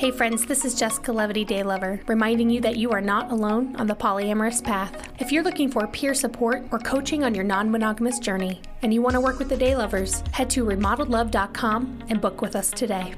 [0.00, 3.76] Hey friends, this is Jessica Levity Day Lover, reminding you that you are not alone
[3.76, 5.10] on the polyamorous path.
[5.18, 9.02] If you're looking for peer support or coaching on your non monogamous journey, and you
[9.02, 13.12] want to work with the Day Lovers, head to remodeledlove.com and book with us today.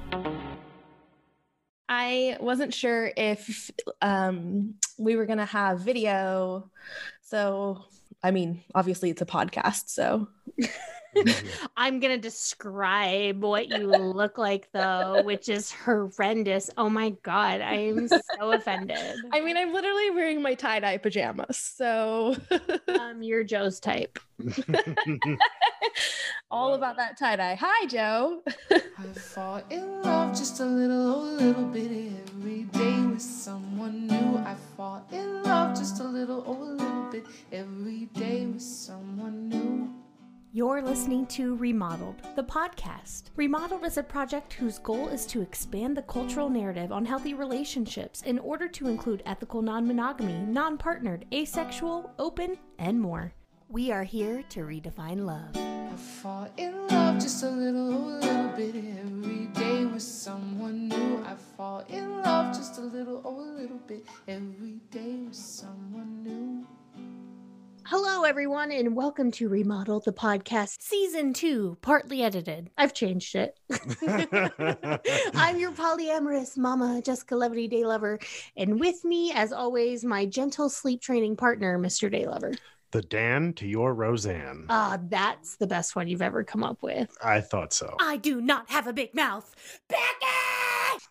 [1.89, 3.71] I wasn't sure if
[4.01, 6.69] um, we were going to have video.
[7.21, 7.85] So,
[8.25, 9.85] I mean, obviously it's a podcast.
[9.87, 10.27] So.
[11.77, 16.71] I'm going to describe what you look like, though, which is horrendous.
[16.77, 17.61] Oh my God.
[17.61, 19.17] I am so offended.
[19.33, 21.57] I mean, I'm literally wearing my tie dye pajamas.
[21.57, 22.37] So,
[23.01, 24.19] um, you're Joe's type.
[26.51, 27.57] All about that tie dye.
[27.61, 28.43] Hi, Joe.
[28.71, 31.91] I fall in love just a little, a little bit
[32.29, 34.39] every day with someone new.
[34.39, 39.49] I fall in love just a little, oh, a little bit every day with someone
[39.49, 40.02] new.
[40.55, 43.31] You're listening to Remodeled, the podcast.
[43.37, 48.21] Remodeled is a project whose goal is to expand the cultural narrative on healthy relationships
[48.21, 53.33] in order to include ethical non monogamy, non partnered, asexual, open, and more.
[53.71, 55.57] We are here to redefine love.
[55.57, 61.25] I fall in love just a little, oh, little bit every day with someone new.
[61.25, 66.23] I fall in love just a little, oh, a little bit every day with someone
[66.23, 66.67] new.
[67.85, 72.71] Hello, everyone, and welcome to Remodel the Podcast, Season 2, partly edited.
[72.79, 73.59] I've changed it.
[75.35, 78.21] I'm your polyamorous mama, Jessica Levity Day Lover,
[78.57, 82.11] and with me, as always, my gentle sleep training partner, Mr.
[82.11, 82.53] Day Lover.
[82.93, 84.67] The Dan to your Roseanne.
[84.69, 87.17] Ah, uh, that's the best one you've ever come up with.
[87.23, 87.97] I thought so.
[88.01, 89.55] I do not have a big mouth.
[89.89, 90.03] Becky!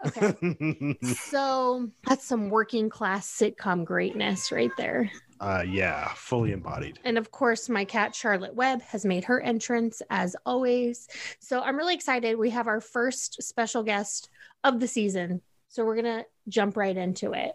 [0.06, 0.98] Okay.
[1.16, 5.12] so that's some working class sitcom greatness right there.
[5.42, 7.00] Uh, yeah, fully embodied.
[7.04, 11.08] And of course, my cat Charlotte Webb has made her entrance as always.
[11.40, 12.38] So I'm really excited.
[12.38, 14.30] We have our first special guest
[14.64, 15.42] of the season.
[15.68, 17.54] So we're going to jump right into it.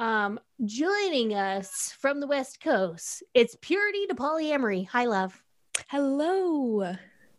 [0.00, 4.88] Um, joining us from the West Coast, it's Purity to Polyamory.
[4.88, 5.40] Hi, love.
[5.88, 6.96] Hello.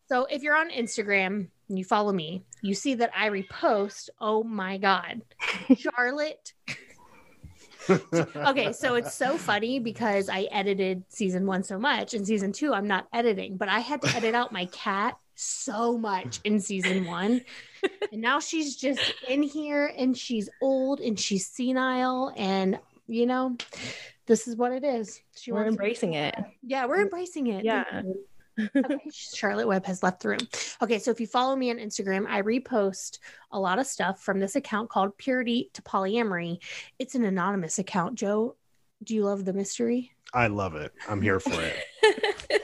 [0.08, 4.08] So if you're on Instagram and you follow me, you see that I repost.
[4.22, 5.22] Oh my God.
[5.78, 6.54] Charlotte
[8.36, 12.74] okay, so it's so funny because I edited season one so much, and season two
[12.74, 17.06] I'm not editing, but I had to edit out my cat so much in season
[17.06, 17.42] one.
[18.12, 23.56] and now she's just in here and she's old and she's senile and you know
[24.26, 25.22] this is what it is.
[25.36, 25.70] She we're mm.
[25.70, 26.36] embracing it.
[26.64, 27.64] Yeah, we're embracing it.
[27.64, 28.02] Yeah
[28.60, 30.48] okay, Charlotte Webb has left the room.
[30.82, 33.20] Okay, so if you follow me on Instagram, I repost
[33.52, 36.60] a lot of stuff from this account called Purity to Polyamory.
[37.00, 38.16] It's an anonymous account.
[38.16, 38.56] Joe,
[39.04, 40.12] do you love the mystery?
[40.34, 40.94] I love it.
[41.08, 41.84] I'm here for it.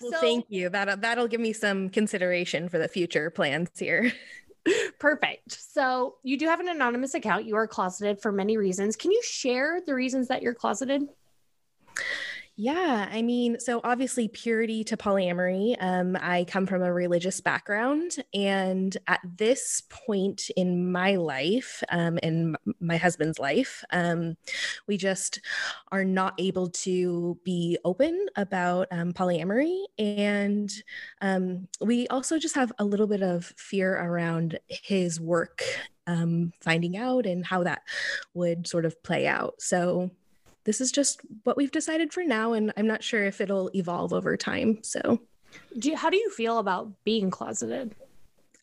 [0.00, 0.68] well, so, thank you.
[0.68, 4.12] That that'll give me some consideration for the future plans here.
[4.98, 5.52] Perfect.
[5.52, 7.44] So you do have an anonymous account.
[7.44, 8.96] You are closeted for many reasons.
[8.96, 11.02] Can you share the reasons that you're closeted?
[12.56, 15.74] Yeah, I mean, so obviously, purity to polyamory.
[15.80, 22.16] Um, I come from a religious background, and at this point in my life, um,
[22.18, 24.36] in my husband's life, um,
[24.86, 25.40] we just
[25.90, 30.72] are not able to be open about um, polyamory, and
[31.22, 35.64] um, we also just have a little bit of fear around his work
[36.06, 37.82] um, finding out and how that
[38.34, 39.54] would sort of play out.
[39.60, 40.10] So
[40.64, 44.12] this is just what we've decided for now and i'm not sure if it'll evolve
[44.12, 45.20] over time so.
[45.78, 47.94] Do you, how do you feel about being closeted?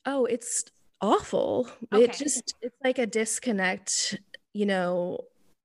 [0.06, 0.66] Oh it's
[1.00, 1.70] awful.
[1.92, 2.04] Okay.
[2.04, 4.20] it just it's like a disconnect
[4.54, 5.20] you know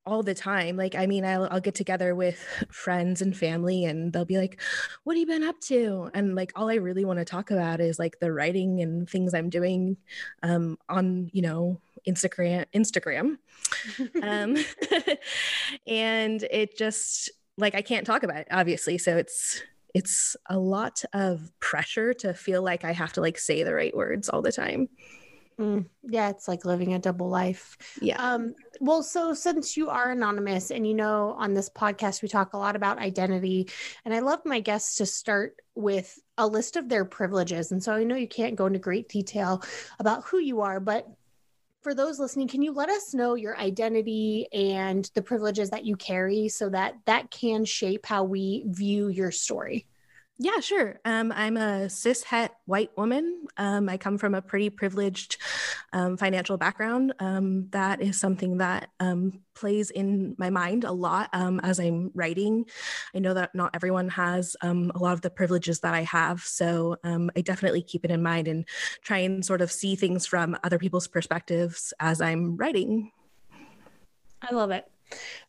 [0.05, 0.77] all the time.
[0.77, 4.59] Like i mean I'll, I'll get together with friends and family and they'll be like
[5.03, 6.09] what have you been up to?
[6.13, 9.33] And like all i really want to talk about is like the writing and things
[9.33, 9.97] i'm doing
[10.43, 13.37] um, on you know Instagram Instagram.
[14.23, 14.55] um,
[15.87, 19.61] and it just like I can't talk about it obviously so it's
[19.93, 23.95] it's a lot of pressure to feel like I have to like say the right
[23.95, 24.89] words all the time.
[25.59, 27.77] Mm, yeah, it's like living a double life.
[27.99, 28.17] Yeah.
[28.21, 32.53] Um, well, so since you are anonymous and you know on this podcast we talk
[32.53, 33.67] a lot about identity,
[34.05, 37.71] and I love my guests to start with a list of their privileges.
[37.71, 39.63] And so I know you can't go into great detail
[39.99, 41.07] about who you are, but
[41.87, 45.95] for those listening, can you let us know your identity and the privileges that you
[45.95, 49.87] carry so that that can shape how we view your story?
[50.39, 50.99] Yeah, sure.
[51.03, 53.47] Um, I'm a cis het white woman.
[53.57, 55.37] Um, I come from a pretty privileged
[55.93, 57.13] um, financial background.
[57.19, 62.11] Um, that is something that um, plays in my mind a lot um, as I'm
[62.13, 62.65] writing.
[63.15, 66.41] I know that not everyone has a lot of the privileges that I have.
[66.41, 68.65] So I definitely keep it in mind and
[69.01, 73.11] try and sort of see things from other people's perspectives as I'm writing.
[74.43, 74.85] I love it.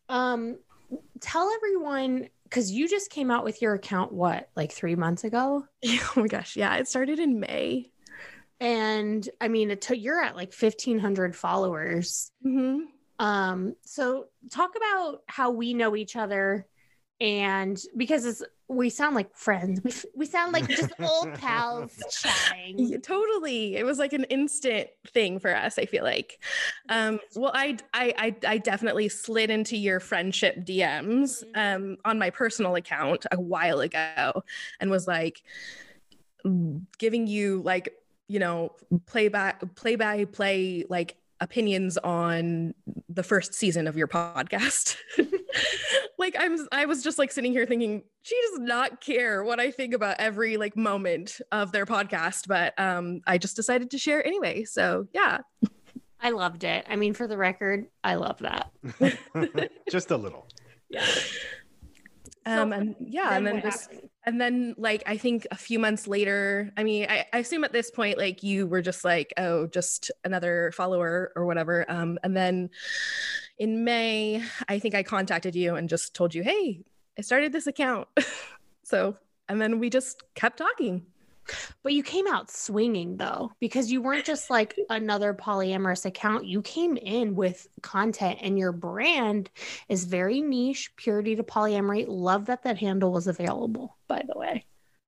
[0.09, 5.65] tell everyone because you just came out with your account what like three months ago?
[5.87, 7.91] Oh my gosh yeah it started in may.
[8.61, 12.31] And i mean it took you're at like 1500 followers.
[12.45, 12.85] Mm-hmm.
[13.19, 16.67] um so talk about how we know each other
[17.21, 22.79] and because it's we sound like friends we, we sound like just old pals chatting
[22.79, 26.39] yeah, totally it was like an instant thing for us i feel like
[26.91, 31.59] um well I, I i i definitely slid into your friendship dms mm-hmm.
[31.59, 34.45] um on my personal account a while ago
[34.81, 35.43] and was like
[36.99, 37.95] giving you like
[38.29, 38.73] you know
[39.07, 42.75] play back play by play like opinions on
[43.09, 44.97] the first season of your podcast.
[46.29, 49.71] like I'm I was just like sitting here thinking she does not care what I
[49.71, 54.25] think about every like moment of their podcast, but um I just decided to share
[54.27, 54.65] anyway.
[54.65, 55.39] So, yeah.
[56.21, 56.85] I loved it.
[56.89, 58.73] I mean, for the record, I love that.
[59.91, 60.49] just a little.
[60.91, 62.63] Yeah.
[62.63, 64.11] Um, and yeah, and then just happened?
[64.25, 67.75] and then like I think a few months later, I mean, I, I, assume at
[67.75, 71.85] this point, like you were just like, oh, just another follower or whatever.
[71.91, 72.71] Um, and then
[73.59, 76.81] in May, I think I contacted you and just told you, hey,
[77.19, 78.09] I started this account.
[78.85, 79.17] so,
[79.49, 81.07] and then we just kept talking.
[81.83, 86.47] But you came out swinging though, because you weren't just like another polyamorous account.
[86.47, 89.51] You came in with content, and your brand
[89.89, 92.05] is very niche, purity to polyamory.
[92.07, 94.67] Love that that handle was available, by the way.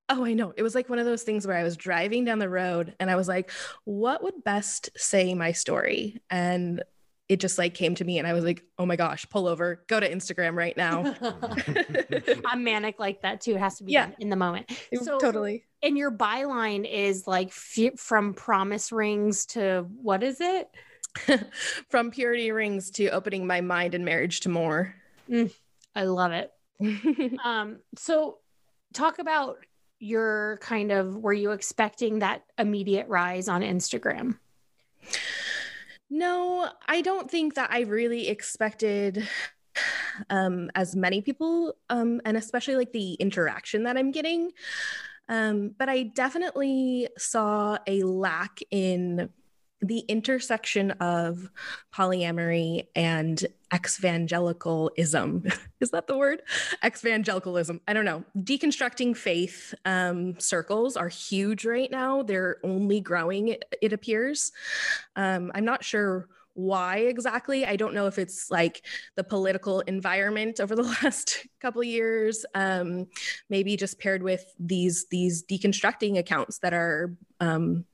[0.08, 0.52] Oh, I know.
[0.56, 3.08] It was like one of those things where I was driving down the road and
[3.08, 3.52] I was like,
[3.84, 6.20] what would best say my story?
[6.28, 6.82] And
[7.30, 9.84] it just like came to me and I was like, oh my gosh, pull over,
[9.86, 11.14] go to Instagram right now.
[12.44, 13.52] I'm manic like that too.
[13.52, 14.10] It has to be yeah.
[14.18, 14.68] in the moment.
[15.00, 15.64] So totally.
[15.80, 20.70] And your byline is like f- from promise rings to what is it?
[21.88, 24.92] from purity rings to opening my mind and marriage to more.
[25.30, 25.54] Mm,
[25.94, 26.52] I love it.
[27.44, 28.38] um, so
[28.92, 29.58] talk about
[30.00, 34.36] your kind of were you expecting that immediate rise on Instagram?
[36.10, 39.28] No, I don't think that I really expected
[40.30, 44.50] um, as many people, um, and especially like the interaction that I'm getting.
[45.28, 49.30] Um, but I definitely saw a lack in
[49.82, 51.50] the intersection of
[51.94, 55.44] polyamory and evangelicalism
[55.80, 56.42] is that the word?
[56.84, 58.24] Evangelicalism i don't know.
[58.38, 62.22] Deconstructing faith um, circles are huge right now.
[62.22, 64.52] They're only growing it, it appears.
[65.16, 67.64] Um, i'm not sure why exactly.
[67.64, 68.84] I don't know if it's like
[69.16, 73.06] the political environment over the last couple years um,
[73.48, 77.84] maybe just paired with these these deconstructing accounts that are um,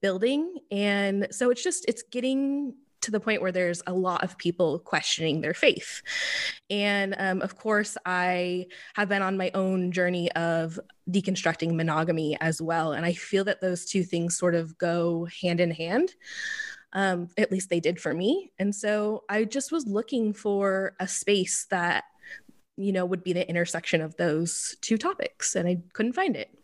[0.00, 2.74] building and so it's just it's getting
[3.04, 6.02] to the point where there's a lot of people questioning their faith.
[6.70, 10.80] And um, of course, I have been on my own journey of
[11.10, 12.92] deconstructing monogamy as well.
[12.92, 16.14] And I feel that those two things sort of go hand in hand.
[16.94, 18.52] Um, at least they did for me.
[18.58, 22.04] And so I just was looking for a space that,
[22.76, 26.56] you know, would be the intersection of those two topics, and I couldn't find it.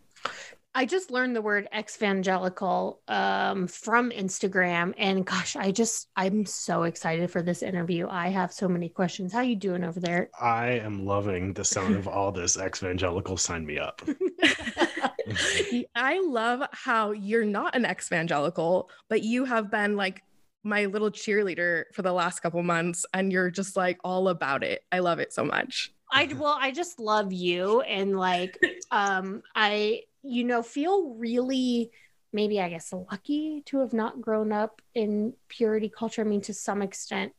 [0.73, 6.85] I just learned the word evangelical um, from Instagram, and gosh, I just I'm so
[6.85, 8.07] excited for this interview.
[8.09, 9.33] I have so many questions.
[9.33, 10.31] How you doing over there?
[10.41, 13.37] I am loving the sound of all this evangelical.
[13.37, 14.03] Sign me up.
[15.95, 20.23] I love how you're not an evangelical, but you have been like
[20.63, 24.83] my little cheerleader for the last couple months, and you're just like all about it.
[24.93, 25.93] I love it so much.
[26.13, 28.59] I well, I just love you, and like,
[28.91, 31.91] um, I you know, feel really
[32.33, 36.23] maybe I guess lucky to have not grown up in purity culture.
[36.23, 37.33] I mean, to some extent,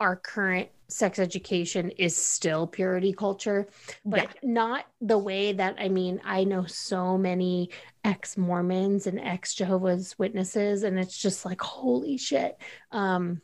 [0.00, 3.68] our current sex education is still purity culture,
[4.04, 4.40] but yeah.
[4.42, 7.70] not the way that I mean, I know so many
[8.04, 12.56] ex Mormons and ex Jehovah's Witnesses, and it's just like, holy shit.
[12.90, 13.40] Um,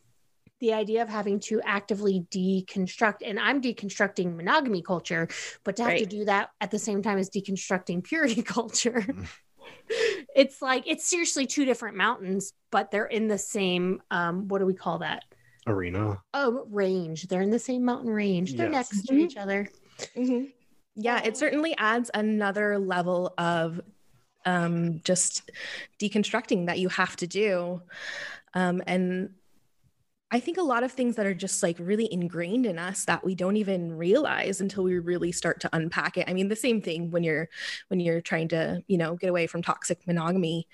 [0.61, 5.29] the idea of having to actively deconstruct and i'm deconstructing monogamy culture
[5.65, 6.01] but to have right.
[6.01, 9.25] to do that at the same time as deconstructing purity culture mm-hmm.
[10.35, 14.67] it's like it's seriously two different mountains but they're in the same um what do
[14.67, 15.25] we call that
[15.67, 18.93] arena oh range they're in the same mountain range they're yes.
[18.93, 19.23] next to mm-hmm.
[19.23, 19.69] each other
[20.17, 20.45] mm-hmm.
[20.95, 23.81] yeah, it certainly adds another level of
[24.45, 25.51] um, just
[26.01, 27.83] deconstructing that you have to do.
[28.55, 29.31] Um, and
[30.31, 33.25] I think a lot of things that are just like really ingrained in us that
[33.25, 36.29] we don't even realize until we really start to unpack it.
[36.29, 37.49] I mean, the same thing when you're
[37.89, 40.69] when you're trying to, you know, get away from toxic monogamy.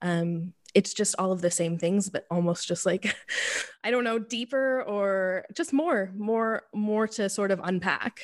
[0.00, 3.16] Um, it's just all of the same things, but almost just like
[3.84, 8.20] I don't know, deeper or just more, more, more to sort of unpack.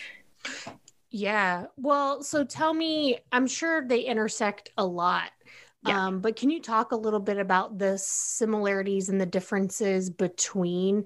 [1.11, 1.67] Yeah.
[1.77, 5.31] Well, so tell me, I'm sure they intersect a lot.
[5.87, 6.07] Yeah.
[6.07, 11.05] Um, but can you talk a little bit about the similarities and the differences between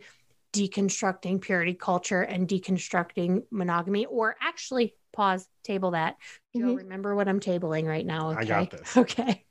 [0.53, 4.07] deconstructing purity culture and deconstructing monogamy?
[4.07, 6.17] Or actually, pause, table that.
[6.57, 6.69] Mm-hmm.
[6.69, 8.31] Joe, remember what I'm tabling right now.
[8.31, 8.41] Okay?
[8.41, 8.97] I got this.
[8.97, 9.45] Okay.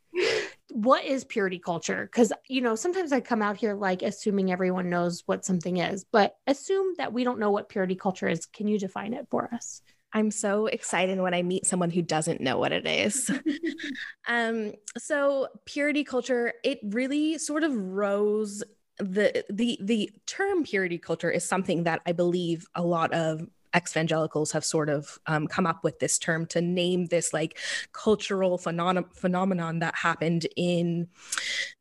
[0.72, 2.10] what is purity culture?
[2.12, 6.06] Because, you know, sometimes I come out here like assuming everyone knows what something is,
[6.12, 8.46] but assume that we don't know what purity culture is.
[8.46, 9.82] Can you define it for us?
[10.14, 13.30] I'm so excited when I meet someone who doesn't know what it is.
[14.28, 18.64] um, so purity culture, it really sort of rose
[18.98, 24.52] the the the term purity culture is something that I believe a lot of evangelicals
[24.52, 27.58] have sort of um, come up with this term to name this like
[27.92, 31.08] cultural phenom- phenomenon that happened in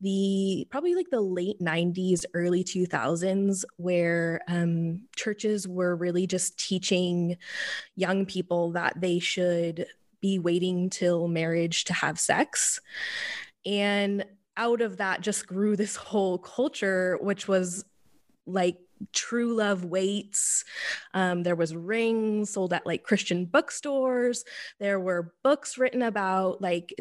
[0.00, 7.36] the probably like the late 90s early 2000s where um, churches were really just teaching
[7.96, 9.86] young people that they should
[10.20, 12.80] be waiting till marriage to have sex.
[13.64, 14.24] And
[14.56, 17.84] out of that just grew this whole culture which was
[18.44, 18.78] like
[19.12, 20.64] true love waits
[21.14, 24.44] um, there was rings sold at like christian bookstores.
[24.78, 26.94] There were books written about like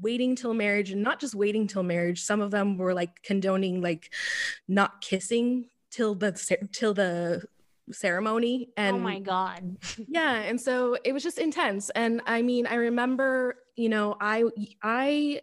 [0.00, 2.22] waiting till marriage and not just waiting till marriage.
[2.22, 4.12] Some of them were like condoning like
[4.68, 6.32] not kissing till the
[6.72, 7.44] till the
[7.92, 9.76] ceremony and oh my god.
[10.08, 14.44] Yeah and so it was just intense and i mean i remember you know i
[14.82, 15.42] i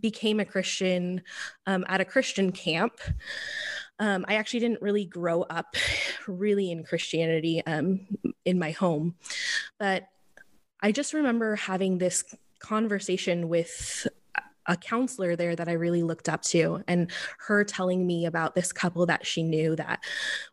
[0.00, 1.20] became a christian
[1.66, 2.98] um, at a christian camp
[3.98, 5.76] um, I actually didn't really grow up
[6.26, 8.06] really in Christianity um,
[8.44, 9.14] in my home,
[9.78, 10.08] but
[10.80, 12.24] I just remember having this
[12.58, 14.06] conversation with
[14.66, 17.10] a counselor there that I really looked up to, and
[17.46, 20.00] her telling me about this couple that she knew that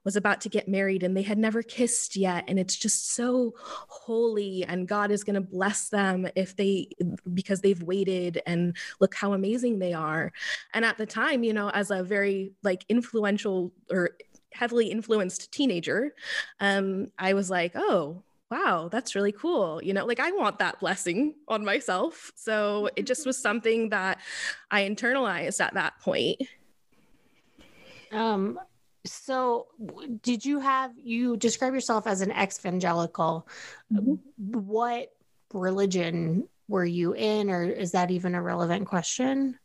[0.03, 2.43] was about to get married and they had never kissed yet.
[2.47, 6.89] And it's just so holy, and God is going to bless them if they,
[7.33, 10.31] because they've waited and look how amazing they are.
[10.73, 14.11] And at the time, you know, as a very like influential or
[14.51, 16.13] heavily influenced teenager,
[16.59, 19.81] um, I was like, oh, wow, that's really cool.
[19.83, 22.31] You know, like I want that blessing on myself.
[22.35, 24.19] So it just was something that
[24.69, 26.41] I internalized at that point.
[28.11, 28.59] Um,
[29.05, 29.67] so
[30.21, 33.47] did you have you describe yourself as an ex-evangelical?
[33.91, 34.13] Mm-hmm.
[34.37, 35.11] What
[35.51, 39.57] religion were you in, or is that even a relevant question?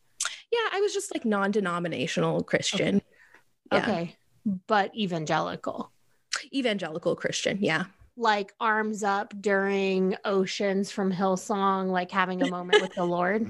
[0.50, 2.96] Yeah, I was just like non-denominational Christian.
[2.96, 3.02] Okay.
[3.72, 3.82] Yeah.
[3.82, 4.16] okay.
[4.66, 5.92] But evangelical.
[6.52, 7.84] Evangelical Christian, yeah
[8.18, 13.48] like arms up during oceans from hillsong like having a moment with the lord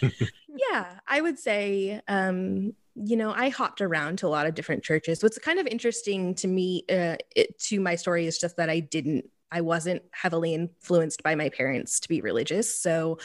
[0.70, 4.82] yeah i would say um you know i hopped around to a lot of different
[4.82, 8.68] churches what's kind of interesting to me uh, it, to my story is just that
[8.68, 12.78] i didn't I wasn't heavily influenced by my parents to be religious.
[12.78, 13.18] So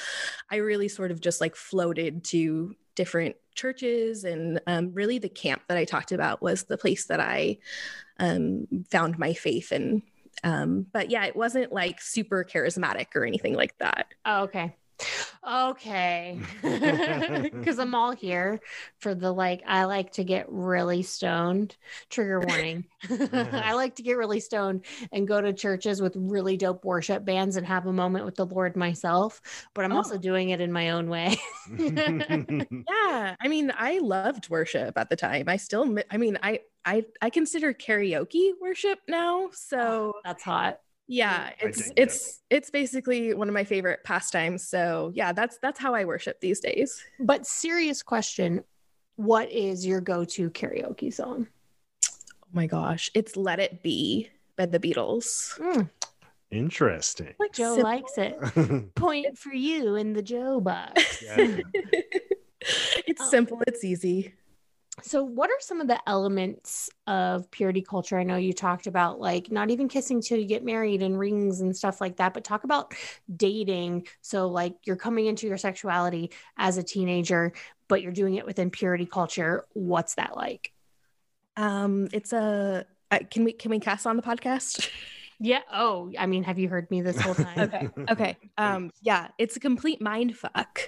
[0.50, 4.23] I really sort of just like floated to different churches.
[4.23, 7.57] And um, really, the camp that I talked about was the place that I
[8.19, 10.01] um, found my faith and
[10.43, 14.07] um, but yeah, it wasn't like super charismatic or anything like that.
[14.25, 14.75] Oh, okay.
[15.47, 16.39] Okay.
[17.63, 18.59] Because I'm all here
[19.00, 21.75] for the like, I like to get really stoned.
[22.09, 22.85] Trigger warning.
[23.31, 27.55] I like to get really stoned and go to churches with really dope worship bands
[27.55, 29.41] and have a moment with the Lord myself.
[29.73, 29.97] But I'm oh.
[29.97, 31.38] also doing it in my own way.
[31.77, 33.35] yeah.
[33.39, 35.45] I mean, I loved worship at the time.
[35.47, 39.43] I still, I mean, I, I, I consider karaoke worship now.
[39.43, 40.79] Oh, so oh, that's hot
[41.13, 45.93] yeah it's it's it's basically one of my favorite pastimes so yeah that's that's how
[45.93, 47.03] i worship these days.
[47.20, 48.63] But serious question
[49.15, 51.48] what is your go-to karaoke song?
[52.10, 55.60] Oh my gosh it's let it be by the beatles.
[55.60, 55.89] Mm.
[56.50, 57.34] interesting.
[57.39, 57.84] Like joe simple.
[57.84, 58.96] likes it.
[58.96, 61.24] Point for you in the joe box.
[61.24, 61.60] Yeah.
[63.05, 64.34] it's um, simple it's easy
[65.01, 69.19] so what are some of the elements of purity culture i know you talked about
[69.19, 72.43] like not even kissing till you get married and rings and stuff like that but
[72.43, 72.93] talk about
[73.35, 77.53] dating so like you're coming into your sexuality as a teenager
[77.88, 80.71] but you're doing it within purity culture what's that like
[81.57, 84.89] um it's a uh, can we can we cast on the podcast
[85.39, 85.59] Yeah.
[85.73, 87.59] Oh, I mean, have you heard me this whole time?
[87.59, 87.89] okay.
[88.09, 88.38] Okay.
[88.57, 90.79] Um, yeah, it's a complete mind fuck.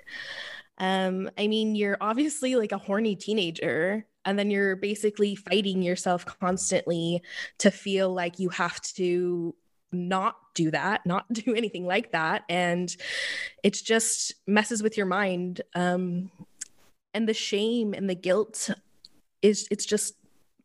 [0.77, 6.25] Um, I mean, you're obviously like a horny teenager, and then you're basically fighting yourself
[6.25, 7.21] constantly
[7.59, 9.55] to feel like you have to
[9.91, 12.43] not do that, not do anything like that.
[12.49, 12.95] And
[13.63, 15.61] it just messes with your mind.
[15.73, 16.31] Um,
[17.13, 18.69] and the shame and the guilt
[19.41, 20.15] is, it's just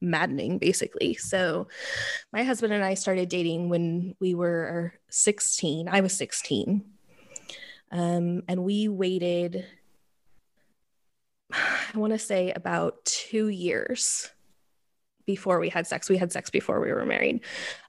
[0.00, 1.14] maddening basically.
[1.14, 1.69] So
[2.33, 5.88] my husband and I started dating when we were 16.
[5.88, 6.85] I was 16.
[7.93, 9.67] Um, and we waited
[11.92, 14.30] I want to say about two years
[15.26, 16.09] before we had sex.
[16.09, 17.40] We had sex before we were married.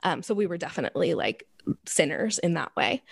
[0.03, 1.48] Um, so we were definitely like
[1.86, 3.03] sinners in that way.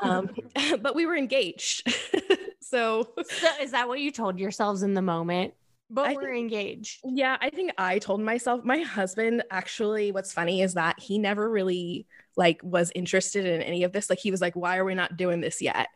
[0.00, 0.30] Um,
[0.80, 1.88] but we were engaged.
[2.60, 5.54] so, so, is that what you told yourselves in the moment?
[5.92, 7.00] But I we're think- engaged.
[7.04, 11.50] yeah, I think I told myself, my husband actually, what's funny is that he never
[11.50, 12.06] really
[12.36, 14.08] like was interested in any of this.
[14.08, 15.88] Like he was like, why are we not doing this yet?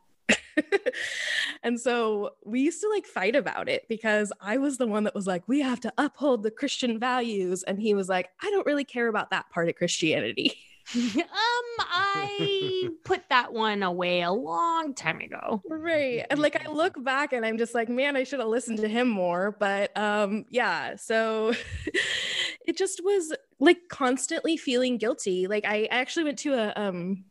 [1.63, 5.15] and so we used to like fight about it because I was the one that
[5.15, 7.63] was like, we have to uphold the Christian values.
[7.63, 10.55] And he was like, I don't really care about that part of Christianity.
[10.95, 11.25] um,
[11.79, 15.63] I put that one away a long time ago.
[15.69, 16.27] right.
[16.31, 18.89] And like I look back and I'm just like, man, I should have listened to
[18.89, 19.57] him more.
[19.59, 21.55] But um, yeah, so
[22.67, 25.47] it just was like constantly feeling guilty.
[25.47, 27.25] Like I actually went to a um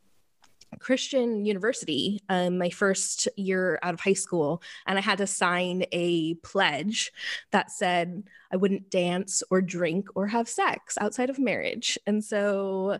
[0.80, 5.84] Christian university um, my first year out of high school, and I had to sign
[5.92, 7.12] a pledge
[7.50, 11.98] that said I wouldn't dance or drink or have sex outside of marriage.
[12.06, 12.98] And so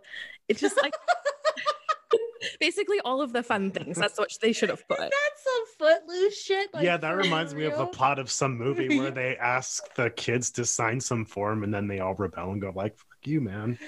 [0.48, 0.94] it's just like
[2.60, 3.96] basically all of the fun things.
[3.96, 4.98] That's what they should have put.
[4.98, 5.12] That's
[5.44, 6.72] some footloose shit.
[6.74, 9.94] like, yeah, that for reminds me of the plot of some movie where they ask
[9.94, 13.18] the kids to sign some form and then they all rebel and go like, "Fuck
[13.24, 13.78] you, man."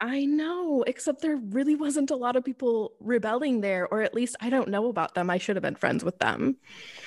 [0.00, 4.36] I know, except there really wasn't a lot of people rebelling there, or at least
[4.40, 5.30] I don't know about them.
[5.30, 6.56] I should have been friends with them.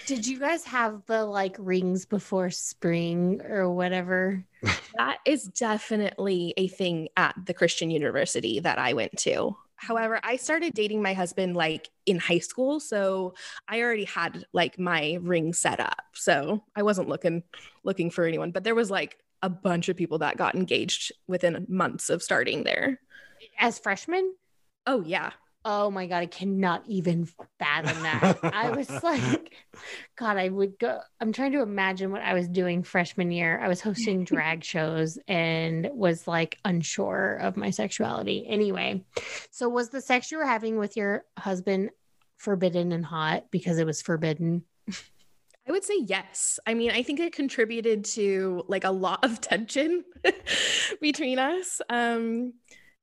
[0.06, 4.44] Did you guys have the like rings before spring or whatever?
[4.98, 9.56] That is definitely a thing at the Christian university that I went to.
[9.76, 13.36] However, I started dating my husband like in high school, so
[13.68, 16.02] I already had like my ring set up.
[16.14, 17.44] So I wasn't looking
[17.84, 21.66] looking for anyone, but there was like a bunch of people that got engaged within
[21.70, 23.00] months of starting there.
[23.60, 24.34] As freshmen?
[24.86, 25.32] Oh yeah.
[25.70, 27.28] Oh my god, I cannot even
[27.60, 28.40] fathom that.
[28.42, 29.54] I was like,
[30.16, 31.02] God, I would go.
[31.20, 33.60] I'm trying to imagine what I was doing freshman year.
[33.62, 38.46] I was hosting drag shows and was like unsure of my sexuality.
[38.48, 39.04] Anyway,
[39.52, 41.90] so was the sex you were having with your husband
[42.38, 44.64] forbidden and hot because it was forbidden?
[45.68, 46.60] I would say yes.
[46.66, 50.04] I mean, I think it contributed to like a lot of tension
[51.02, 51.82] between us.
[51.90, 52.54] Um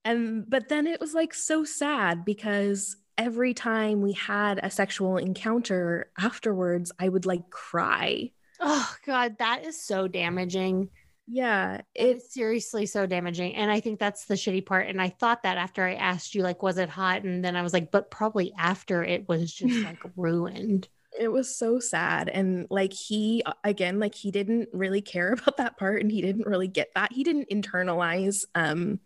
[0.05, 5.17] and but then it was like so sad because every time we had a sexual
[5.19, 8.33] encounter afterwards, I would like cry.
[8.61, 10.91] Oh God, that is so damaging.
[11.27, 13.55] Yeah, It it is seriously so damaging.
[13.55, 14.89] And I think that's the shitty part.
[14.89, 17.23] And I thought that after I asked you, like, was it hot?
[17.25, 20.89] And then I was like, but probably after it was just like ruined.
[21.19, 25.77] It was so sad and like he again like he didn't really care about that
[25.77, 28.99] part and he didn't really get that he didn't internalize um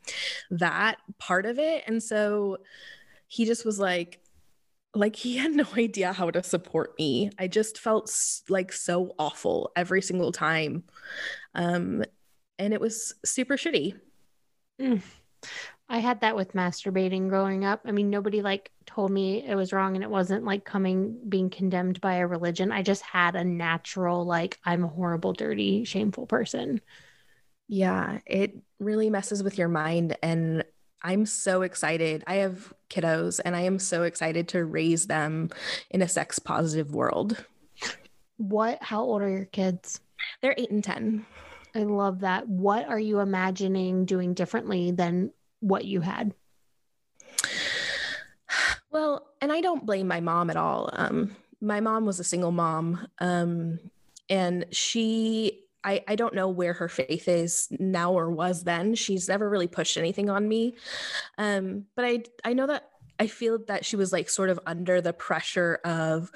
[0.51, 2.59] that part of it and so
[3.27, 4.21] he just was like
[4.95, 7.31] like he had no idea how to support me.
[7.39, 8.11] I just felt
[8.49, 10.85] like so awful every single time
[11.55, 12.05] um
[12.59, 13.95] and it was super shitty
[15.91, 17.81] I had that with masturbating growing up.
[17.87, 21.49] I mean, nobody like told me it was wrong and it wasn't like coming being
[21.49, 22.73] condemned by a religion.
[22.73, 26.83] I just had a natural, like, I'm a horrible, dirty, shameful person.
[27.69, 30.17] Yeah, it really messes with your mind.
[30.23, 30.65] And
[31.03, 32.23] I'm so excited.
[32.27, 35.49] I have kiddos and I am so excited to raise them
[35.91, 37.43] in a sex positive world.
[38.37, 40.01] What, how old are your kids?
[40.43, 41.25] They're eight and 10.
[41.75, 42.49] I love that.
[42.49, 46.35] What are you imagining doing differently than what you had?
[48.91, 50.91] Well, and I don't blame my mom at all.
[50.93, 53.07] Um, my mom was a single mom.
[53.19, 53.79] Um,
[54.31, 58.95] and she, I, I don't know where her faith is now or was then.
[58.95, 60.75] She's never really pushed anything on me.
[61.37, 62.89] Um, but I, I know that
[63.19, 66.31] I feel that she was like sort of under the pressure of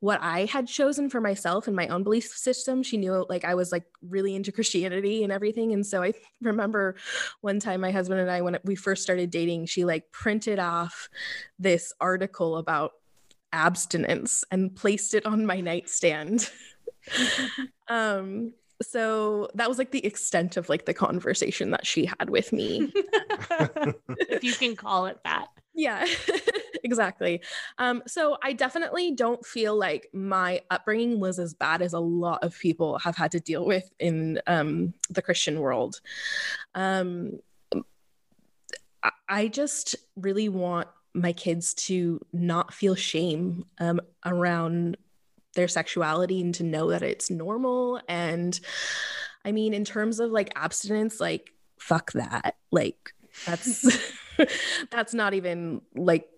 [0.00, 2.82] what I had chosen for myself and my own belief system.
[2.82, 5.72] She knew like I was like really into Christianity and everything.
[5.72, 6.96] And so I remember
[7.40, 11.08] one time my husband and I, when we first started dating, she like printed off
[11.58, 12.92] this article about
[13.52, 16.50] abstinence and placed it on my nightstand.
[17.88, 22.52] um, so that was like the extent of like the conversation that she had with
[22.52, 22.92] me.
[22.94, 25.48] if you can call it that.
[25.74, 26.04] Yeah,
[26.84, 27.42] exactly.
[27.78, 32.42] Um, so I definitely don't feel like my upbringing was as bad as a lot
[32.42, 36.00] of people have had to deal with in um, the Christian world.
[36.74, 37.38] Um,
[39.28, 44.96] I just really want my kids to not feel shame um, around
[45.54, 48.00] their sexuality and to know that it's normal.
[48.08, 48.58] And
[49.44, 52.56] I mean, in terms of like abstinence, like, fuck that.
[52.70, 53.14] Like,
[53.46, 54.12] that's
[54.90, 56.28] that's not even like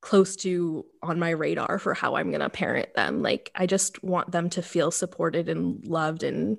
[0.00, 3.22] close to on my radar for how I'm going to parent them.
[3.22, 6.58] Like, I just want them to feel supported and loved and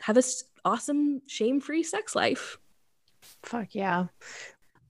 [0.00, 2.58] have this awesome, shame free sex life.
[3.42, 4.06] Fuck yeah.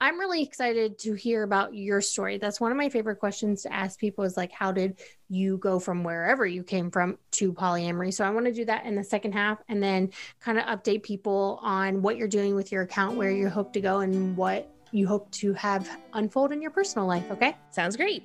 [0.03, 2.39] I'm really excited to hear about your story.
[2.39, 5.79] That's one of my favorite questions to ask people is like, how did you go
[5.79, 8.13] from wherever you came from to polyamory?
[8.13, 10.11] So I want to do that in the second half and then
[10.41, 13.81] kind of update people on what you're doing with your account, where you hope to
[13.81, 17.31] go, and what you hope to have unfold in your personal life.
[17.31, 17.57] Okay.
[17.71, 18.25] Sounds great.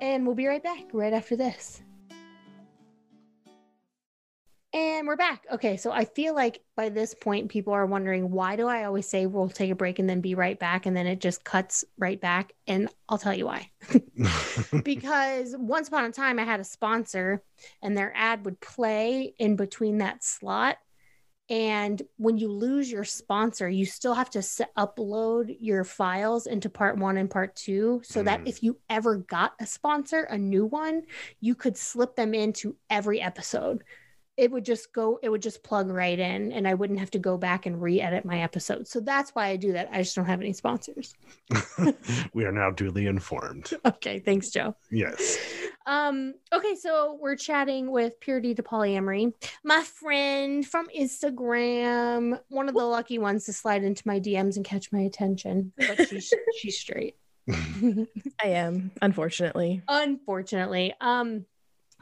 [0.00, 1.82] And we'll be right back right after this.
[4.76, 5.46] And we're back.
[5.50, 9.08] Okay, so I feel like by this point, people are wondering why do I always
[9.08, 11.82] say we'll take a break and then be right back, and then it just cuts
[11.96, 12.52] right back.
[12.66, 13.70] And I'll tell you why.
[14.84, 17.42] because once upon a time, I had a sponsor,
[17.80, 20.76] and their ad would play in between that slot.
[21.48, 26.68] And when you lose your sponsor, you still have to set, upload your files into
[26.68, 28.24] part one and part two so mm.
[28.24, 31.02] that if you ever got a sponsor, a new one,
[31.40, 33.84] you could slip them into every episode
[34.36, 37.18] it would just go it would just plug right in and i wouldn't have to
[37.18, 39.88] go back and re-edit my episode so that's why i do that.
[39.92, 41.14] I just don't have any sponsors.
[42.32, 43.70] We are now duly informed.
[43.86, 44.74] Okay thanks joe.
[44.90, 45.38] Yes.
[45.86, 49.32] Um okay so we're chatting with purity to polyamory.
[49.64, 54.64] My friend from instagram one of the lucky ones to slide into my dms and
[54.64, 57.16] catch my attention but she's she's straight.
[57.48, 59.82] I am unfortunately.
[59.88, 60.94] Unfortunately.
[61.00, 61.46] Um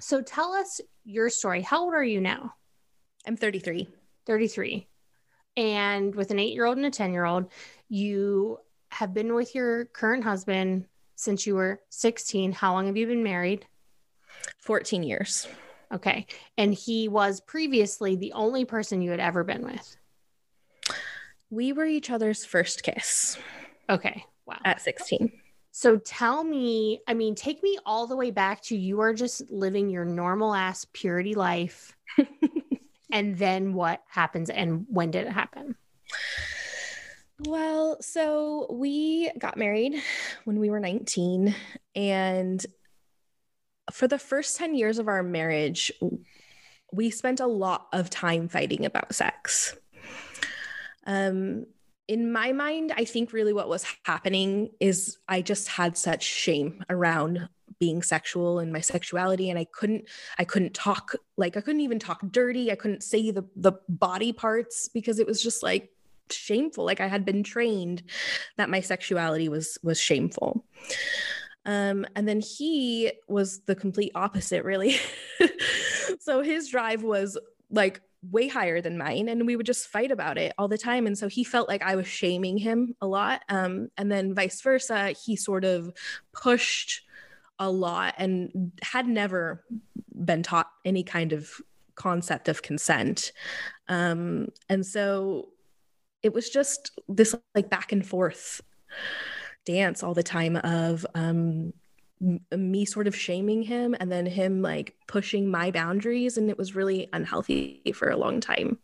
[0.00, 1.62] so tell us your story.
[1.62, 2.54] How old are you now?
[3.26, 3.88] I'm 33.
[4.26, 4.86] 33.
[5.56, 7.50] And with an eight year old and a 10 year old,
[7.88, 8.58] you
[8.90, 12.52] have been with your current husband since you were 16.
[12.52, 13.66] How long have you been married?
[14.58, 15.46] 14 years.
[15.92, 16.26] Okay.
[16.58, 19.96] And he was previously the only person you had ever been with.
[21.50, 23.38] We were each other's first kiss.
[23.88, 24.24] Okay.
[24.46, 24.58] Wow.
[24.64, 25.32] At 16.
[25.76, 29.50] So tell me, I mean, take me all the way back to you are just
[29.50, 31.96] living your normal ass purity life.
[33.10, 35.74] and then what happens and when did it happen?
[37.40, 40.00] Well, so we got married
[40.44, 41.52] when we were 19
[41.96, 42.64] and
[43.90, 45.90] for the first 10 years of our marriage,
[46.92, 49.76] we spent a lot of time fighting about sex.
[51.04, 51.66] Um,
[52.08, 56.84] in my mind, I think really what was happening is I just had such shame
[56.90, 61.80] around being sexual and my sexuality and I couldn't I couldn't talk like I couldn't
[61.80, 62.70] even talk dirty.
[62.70, 65.90] I couldn't say the the body parts because it was just like
[66.30, 68.02] shameful like I had been trained
[68.56, 70.64] that my sexuality was was shameful.
[71.66, 74.96] Um, and then he was the complete opposite, really.
[76.20, 77.38] so his drive was
[77.70, 81.06] like way higher than mine and we would just fight about it all the time
[81.06, 84.60] and so he felt like i was shaming him a lot um, and then vice
[84.60, 85.92] versa he sort of
[86.32, 87.02] pushed
[87.58, 89.64] a lot and had never
[90.24, 91.50] been taught any kind of
[91.94, 93.32] concept of consent.
[93.88, 95.50] Um, and so
[96.22, 98.60] it was just this like back and forth
[99.64, 101.72] dance all the time of um,
[102.56, 106.74] me sort of shaming him and then him like pushing my boundaries and it was
[106.74, 108.78] really unhealthy for a long time.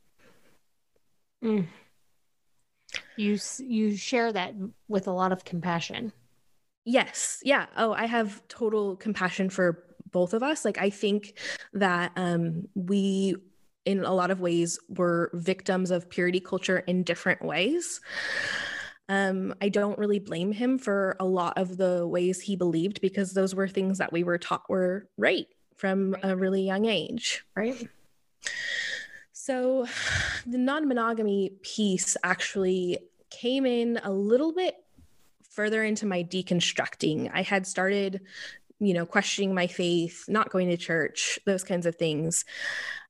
[1.42, 1.66] Mm.
[3.16, 4.54] you you share that
[4.88, 6.12] with a lot of compassion.
[6.84, 7.40] Yes.
[7.42, 7.66] Yeah.
[7.76, 10.64] Oh i have total compassion for both of us.
[10.64, 11.38] Like i think
[11.72, 13.36] that um we
[13.86, 18.00] in a lot of ways were victims of purity culture in different ways
[19.10, 23.32] um, I don't really blame him for a lot of the ways he believed because
[23.32, 27.44] those were things that we were taught were right from a really young age.
[27.56, 27.88] Right.
[29.32, 29.88] So
[30.46, 32.98] the non monogamy piece actually
[33.30, 34.76] came in a little bit
[35.50, 37.32] further into my deconstructing.
[37.34, 38.20] I had started,
[38.78, 42.44] you know, questioning my faith, not going to church, those kinds of things.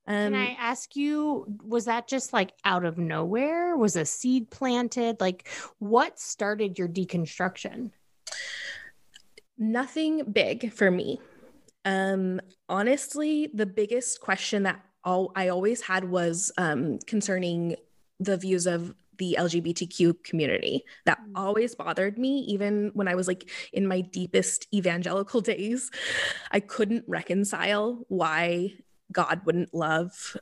[0.07, 3.77] Um, Can I ask you, was that just like out of nowhere?
[3.77, 5.21] Was a seed planted?
[5.21, 7.91] Like, what started your deconstruction?
[9.59, 11.21] Nothing big for me.
[11.85, 17.77] Um, honestly, the biggest question that all I always had was um, concerning
[18.19, 20.83] the views of the LGBTQ community.
[21.05, 21.33] That Mm.
[21.35, 25.91] always bothered me, even when I was like in my deepest evangelical days.
[26.51, 28.75] I couldn't reconcile why
[29.13, 30.37] God wouldn't love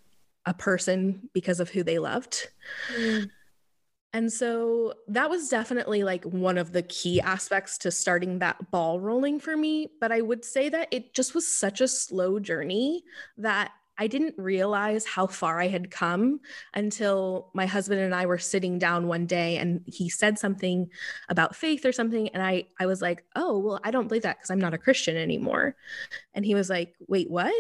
[0.47, 2.49] a person because of who they loved.
[2.97, 3.31] Mm.
[4.15, 9.01] And so that was definitely like one of the key aspects to starting that ball
[9.01, 9.91] rolling for me.
[10.01, 13.05] But I would say that it just was such a slow journey
[13.37, 16.41] that I didn't realize how far I had come
[16.73, 20.89] until my husband and I were sitting down one day and he said something
[21.29, 22.29] about faith or something.
[22.29, 24.79] And I, I was like, oh, well, I don't believe that because I'm not a
[24.79, 25.75] Christian anymore.
[26.33, 27.53] And he was like, wait, what?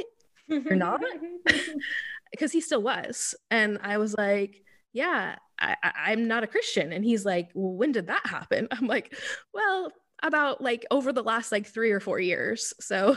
[0.48, 1.00] You're not?
[2.30, 3.34] because he still was.
[3.50, 6.92] And I was like, yeah, I, am not a Christian.
[6.92, 8.68] And he's like, well, when did that happen?
[8.72, 9.16] I'm like,
[9.52, 12.74] well, about like over the last like three or four years.
[12.80, 13.16] So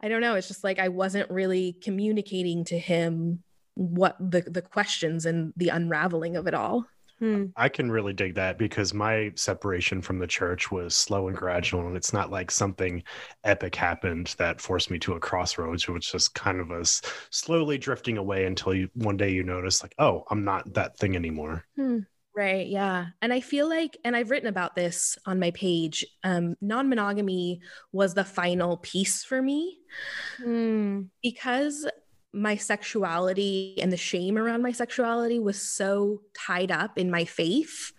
[0.00, 0.34] I don't know.
[0.34, 3.42] It's just like I wasn't really communicating to him
[3.76, 6.86] what the the questions and the unraveling of it all.
[7.20, 7.46] Hmm.
[7.56, 11.86] I can really dig that because my separation from the church was slow and gradual,
[11.86, 13.02] and it's not like something
[13.44, 15.84] epic happened that forced me to a crossroads.
[15.84, 17.00] It was just kind of us
[17.30, 21.14] slowly drifting away until you one day you notice, like, oh, I'm not that thing
[21.14, 21.64] anymore.
[21.76, 22.00] Hmm.
[22.36, 22.66] Right.
[22.66, 23.06] Yeah.
[23.22, 27.60] And I feel like, and I've written about this on my page, um, non monogamy
[27.92, 29.78] was the final piece for me
[30.38, 31.02] Hmm.
[31.22, 31.86] because
[32.34, 37.92] my sexuality and the shame around my sexuality was so tied up in my faith.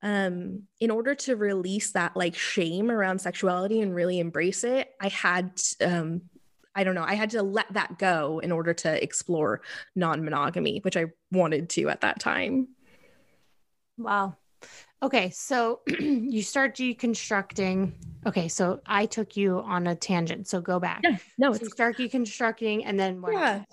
[0.00, 5.08] Um, in order to release that like shame around sexuality and really embrace it, I
[5.08, 6.22] had, um,
[6.74, 9.62] I don't know, I had to let that go in order to explore
[9.96, 12.68] non monogamy, which I wanted to at that time.
[13.96, 14.36] Wow.
[15.02, 17.92] Okay, so you start deconstructing.
[18.26, 20.48] Okay, so I took you on a tangent.
[20.48, 21.00] So go back.
[21.04, 23.32] Yeah, no, So it's you start deconstructing, and then what?
[23.32, 23.64] Yeah.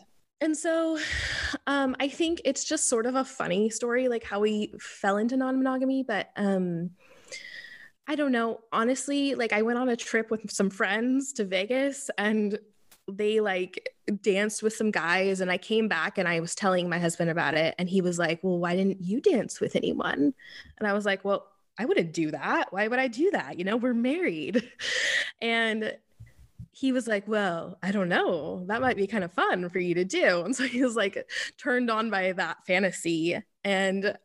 [0.41, 0.99] And so
[1.67, 5.37] um I think it's just sort of a funny story like how we fell into
[5.37, 6.91] non-monogamy but um
[8.07, 12.11] I don't know honestly like I went on a trip with some friends to Vegas
[12.17, 12.59] and
[13.11, 13.89] they like
[14.21, 17.55] danced with some guys and I came back and I was telling my husband about
[17.55, 20.33] it and he was like, "Well, why didn't you dance with anyone?"
[20.77, 22.71] And I was like, "Well, I wouldn't do that.
[22.71, 23.57] Why would I do that?
[23.57, 24.63] You know, we're married."
[25.41, 25.97] And
[26.75, 28.65] he was like, Well, I don't know.
[28.67, 30.41] That might be kind of fun for you to do.
[30.45, 33.41] And so he was like turned on by that fantasy.
[33.63, 34.17] And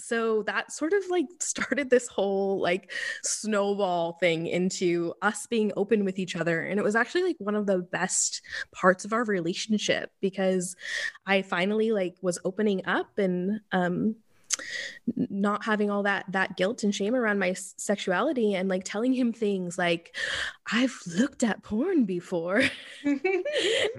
[0.00, 6.04] so that sort of like started this whole like snowball thing into us being open
[6.04, 6.62] with each other.
[6.62, 10.76] And it was actually like one of the best parts of our relationship because
[11.26, 14.16] I finally like was opening up and um
[15.16, 19.32] not having all that that guilt and shame around my sexuality and like telling him
[19.32, 20.16] things like
[20.72, 22.62] I've looked at porn before.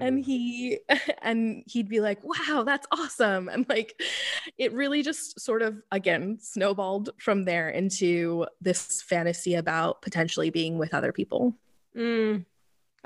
[0.00, 0.80] And he
[1.22, 3.48] and he'd be like wow that's awesome.
[3.48, 4.00] And like
[4.58, 10.78] it really just sort of again snowballed from there into this fantasy about potentially being
[10.78, 11.54] with other people.
[11.96, 12.44] Mm.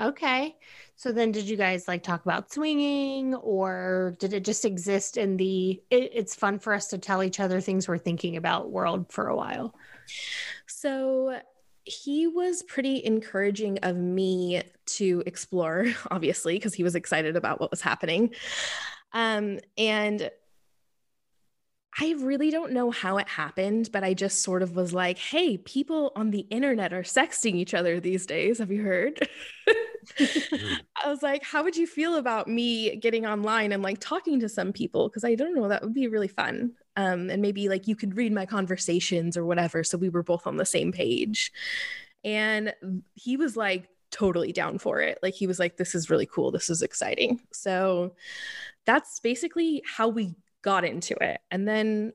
[0.01, 0.57] Okay.
[0.95, 5.37] So then, did you guys like talk about swinging, or did it just exist in
[5.37, 5.83] the?
[5.91, 9.29] It, it's fun for us to tell each other things we're thinking about world for
[9.29, 9.75] a while.
[10.67, 11.41] So
[11.85, 17.71] he was pretty encouraging of me to explore, obviously, because he was excited about what
[17.71, 18.35] was happening.
[19.13, 20.31] Um, and
[21.99, 25.57] I really don't know how it happened, but I just sort of was like, hey,
[25.57, 28.59] people on the internet are sexting each other these days.
[28.59, 29.27] Have you heard?
[30.19, 34.49] I was like, how would you feel about me getting online and like talking to
[34.49, 35.09] some people?
[35.09, 36.73] Because I don't know, that would be really fun.
[36.97, 39.83] Um, and maybe like you could read my conversations or whatever.
[39.83, 41.51] So we were both on the same page.
[42.25, 42.75] And
[43.15, 45.19] he was like totally down for it.
[45.23, 46.51] Like he was like, this is really cool.
[46.51, 47.41] This is exciting.
[47.53, 48.15] So
[48.85, 50.35] that's basically how we
[50.67, 51.41] got into it.
[51.53, 52.13] And then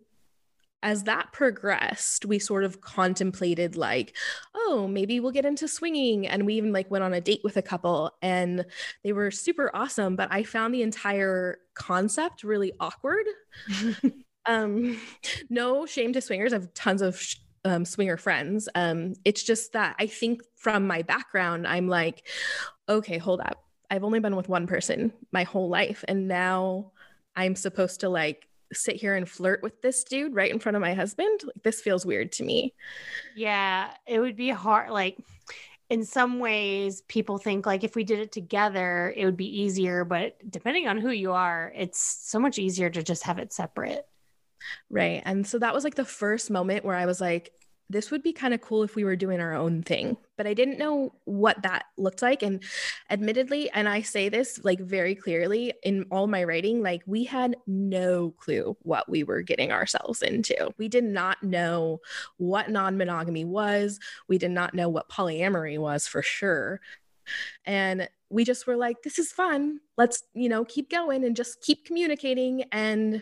[0.84, 4.14] as that progressed, we sort of contemplated like,
[4.54, 6.28] oh, maybe we'll get into swinging.
[6.28, 8.66] And we even like went on a date with a couple and
[9.06, 10.18] they were super awesome.
[10.18, 13.26] But I found the entire concept really awkward.
[14.46, 15.00] um,
[15.50, 16.52] no shame to swingers.
[16.52, 18.68] I have tons of sh- um, swinger friends.
[18.76, 22.28] Um, it's just that I think from my background, I'm like,
[22.90, 23.64] okay, hold up.
[23.90, 26.04] I've only been with one person my whole life.
[26.10, 26.92] And now
[27.36, 30.82] I'm supposed to like sit here and flirt with this dude right in front of
[30.82, 31.42] my husband.
[31.44, 32.74] Like this feels weird to me.
[33.36, 34.92] Yeah, it would be hard.
[34.92, 35.18] Like,
[35.90, 40.06] in some ways, people think like if we did it together, it would be easier.
[40.06, 44.08] But depending on who you are, it's so much easier to just have it separate.
[44.90, 45.22] Right.
[45.26, 47.52] And so that was like the first moment where I was like,
[47.92, 50.18] this would be kind of cool if we were doing our own thing.
[50.38, 52.42] But I didn't know what that looked like.
[52.42, 52.64] And
[53.10, 57.58] admittedly, and I say this like very clearly in all my writing, like we had
[57.68, 60.74] no clue what we were getting ourselves into.
[60.78, 62.00] We did not know
[62.38, 64.00] what non monogamy was.
[64.28, 66.80] We did not know what polyamory was for sure.
[67.66, 69.80] And we just were like, this is fun.
[69.98, 72.64] Let's, you know, keep going and just keep communicating.
[72.72, 73.22] And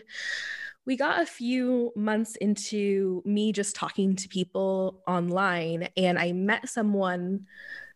[0.86, 6.68] we got a few months into me just talking to people online, and I met
[6.68, 7.46] someone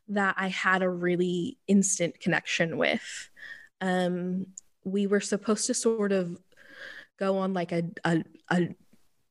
[0.08, 3.30] that I had a really instant connection with.
[3.80, 4.46] Um,
[4.84, 6.38] we were supposed to sort of
[7.18, 8.68] go on like a, a, a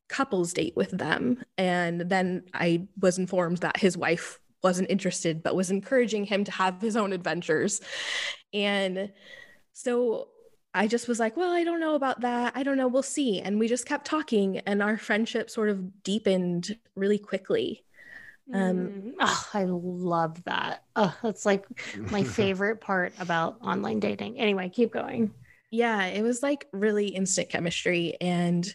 [0.09, 1.43] couples date with them.
[1.57, 6.51] And then I was informed that his wife wasn't interested, but was encouraging him to
[6.51, 7.81] have his own adventures.
[8.53, 9.11] And
[9.73, 10.29] so
[10.73, 12.53] I just was like, well, I don't know about that.
[12.55, 12.87] I don't know.
[12.87, 13.39] We'll see.
[13.39, 17.83] And we just kept talking, and our friendship sort of deepened really quickly.
[18.51, 20.83] Um, oh, I love that.
[20.95, 21.65] Oh, that's like
[22.11, 24.39] my favorite part about online dating.
[24.39, 25.31] Anyway, keep going.
[25.71, 28.15] Yeah, it was like really instant chemistry.
[28.19, 28.71] And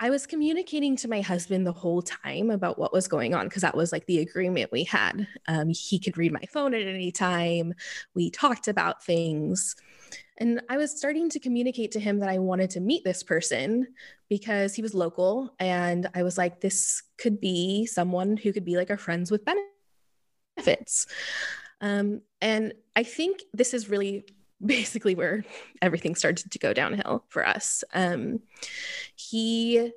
[0.00, 3.62] I was communicating to my husband the whole time about what was going on because
[3.62, 5.26] that was like the agreement we had.
[5.48, 7.74] Um, he could read my phone at any time.
[8.14, 9.74] We talked about things.
[10.38, 13.88] And I was starting to communicate to him that I wanted to meet this person
[14.28, 15.54] because he was local.
[15.58, 19.44] And I was like, this could be someone who could be like our friends with
[20.56, 21.06] benefits.
[21.80, 24.24] Um, and I think this is really
[24.64, 25.44] basically where
[25.82, 27.84] everything started to go downhill for us.
[27.92, 28.40] Um,
[29.14, 29.92] he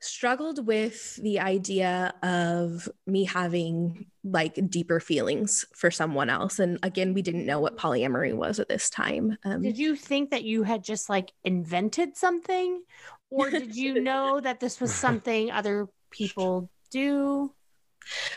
[0.00, 6.58] struggled with the idea of me having like deeper feelings for someone else.
[6.58, 9.36] And again we didn't know what polyamory was at this time.
[9.44, 12.82] Um, did you think that you had just like invented something?
[13.30, 17.52] Or did you know that this was something other people do?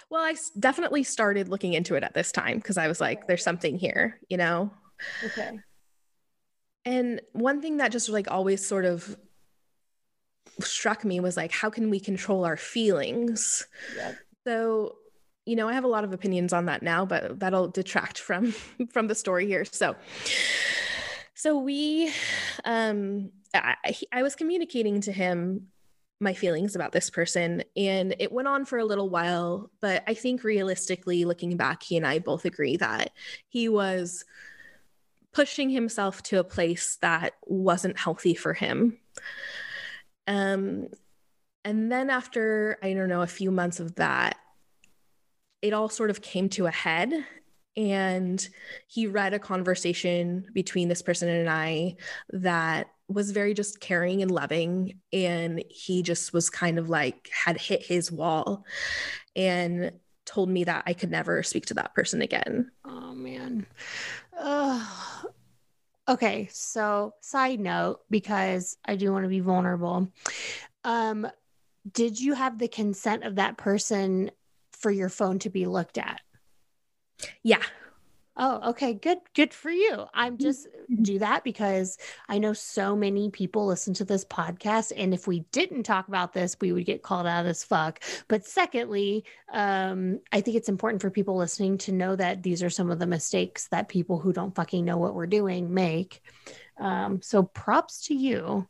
[0.10, 3.43] Well i definitely started looking into it at this time because i was like there's
[3.43, 4.71] something here you know?
[5.23, 5.60] Okay.
[6.86, 9.15] And one thing that just like always sort of
[10.59, 13.67] struck me was like how can we control our feelings?
[13.95, 14.17] Yep.
[14.45, 14.95] so
[15.45, 18.51] you know i have a lot of opinions on that now but that'll detract from
[18.91, 19.65] from the story here.
[19.65, 19.95] So
[21.33, 22.11] so we
[22.65, 25.67] um I, I was communicating to him
[26.19, 30.13] my feelings about this person and it went on for a little while but i
[30.13, 33.11] think realistically looking back he and i both agree that
[33.49, 34.23] he was
[35.33, 38.97] pushing himself to a place that wasn't healthy for him
[40.27, 40.88] um,
[41.65, 44.38] and then after, I don't know, a few months of that,
[45.62, 47.13] it all sort of came to a head.
[47.75, 48.47] And
[48.88, 51.95] he read a conversation between this person and I
[52.29, 54.99] that was very just caring and loving.
[55.12, 58.65] And he just was kind of like had hit his wall
[59.36, 59.91] and
[60.25, 62.69] told me that I could never speak to that person again.
[62.86, 63.65] Oh, man.
[64.38, 64.86] Uh,
[66.07, 70.11] Okay, so side note because I do want to be vulnerable.
[70.83, 71.27] Um
[71.91, 74.31] did you have the consent of that person
[74.71, 76.21] for your phone to be looked at?
[77.43, 77.63] Yeah.
[78.35, 78.95] Oh, okay.
[78.95, 79.19] Good.
[79.35, 80.05] Good for you.
[80.13, 81.03] I'm just mm-hmm.
[81.03, 84.91] do that because I know so many people listen to this podcast.
[84.95, 88.03] And if we didn't talk about this, we would get called out as fuck.
[88.27, 92.71] But secondly, um, I think it's important for people listening to know that these are
[92.71, 96.23] some of the mistakes that people who don't fucking know what we're doing make.
[96.79, 98.67] Um, so props to you.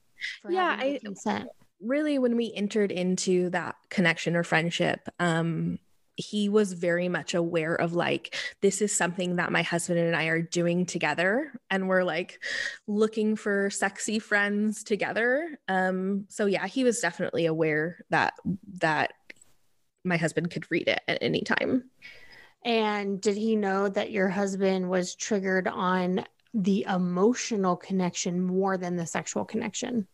[0.50, 0.76] yeah.
[0.78, 1.48] I consent.
[1.80, 5.80] Really, when we entered into that connection or friendship, um,
[6.16, 10.26] he was very much aware of like this is something that my husband and I
[10.26, 12.44] are doing together and we're like
[12.88, 15.58] looking for sexy friends together.
[15.68, 18.34] Um so yeah he was definitely aware that
[18.80, 19.14] that
[20.04, 21.90] my husband could read it at any time.
[22.66, 28.96] And did he know that your husband was triggered on the emotional connection more than
[28.96, 30.08] the sexual connection?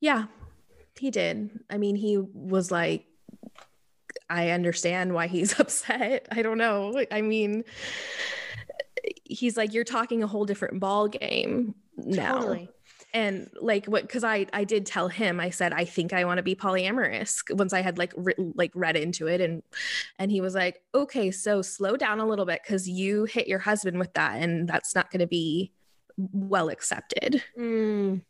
[0.00, 0.26] Yeah
[0.98, 1.60] he did.
[1.70, 3.06] I mean he was like
[4.30, 6.26] I understand why he's upset.
[6.30, 7.04] I don't know.
[7.10, 7.64] I mean,
[9.24, 12.40] he's like, you're talking a whole different ball game now.
[12.40, 12.68] Totally.
[13.14, 16.36] And like what because I I did tell him I said I think I want
[16.36, 19.62] to be polyamorous once I had like re- like read into it and
[20.18, 23.60] and he was like okay so slow down a little bit because you hit your
[23.60, 25.72] husband with that and that's not going to be
[26.18, 27.42] well accepted.
[27.58, 28.22] Mm.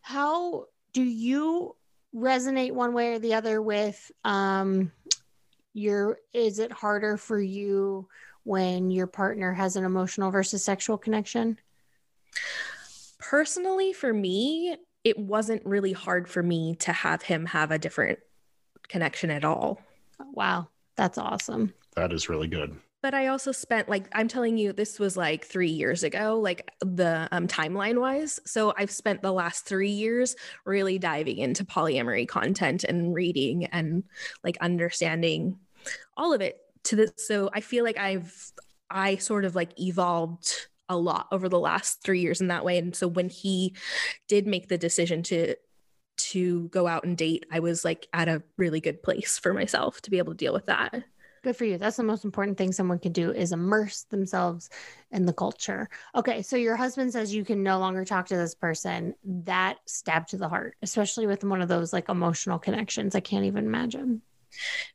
[0.00, 1.76] How do you
[2.14, 4.90] resonate one way or the other with um
[5.74, 8.08] your is it harder for you
[8.44, 11.58] when your partner has an emotional versus sexual connection
[13.18, 18.18] personally for me it wasn't really hard for me to have him have a different
[18.88, 19.80] connection at all.
[20.32, 21.74] Wow, that's awesome.
[21.94, 22.76] That is really good.
[23.08, 26.70] But I also spent like I'm telling you, this was like three years ago, like
[26.80, 28.38] the um, timeline wise.
[28.44, 30.36] So I've spent the last three years
[30.66, 34.04] really diving into polyamory content and reading and
[34.44, 35.56] like understanding
[36.18, 37.12] all of it to this.
[37.16, 38.52] So I feel like I've
[38.90, 42.76] I sort of like evolved a lot over the last three years in that way.
[42.76, 43.74] And so when he
[44.28, 45.54] did make the decision to
[46.18, 50.02] to go out and date, I was like at a really good place for myself
[50.02, 51.04] to be able to deal with that.
[51.42, 51.78] Good for you.
[51.78, 54.70] That's the most important thing someone can do is immerse themselves
[55.10, 55.88] in the culture.
[56.14, 59.14] Okay, so your husband says you can no longer talk to this person.
[59.24, 63.14] That stabbed to the heart, especially with one of those like emotional connections.
[63.14, 64.22] I can't even imagine.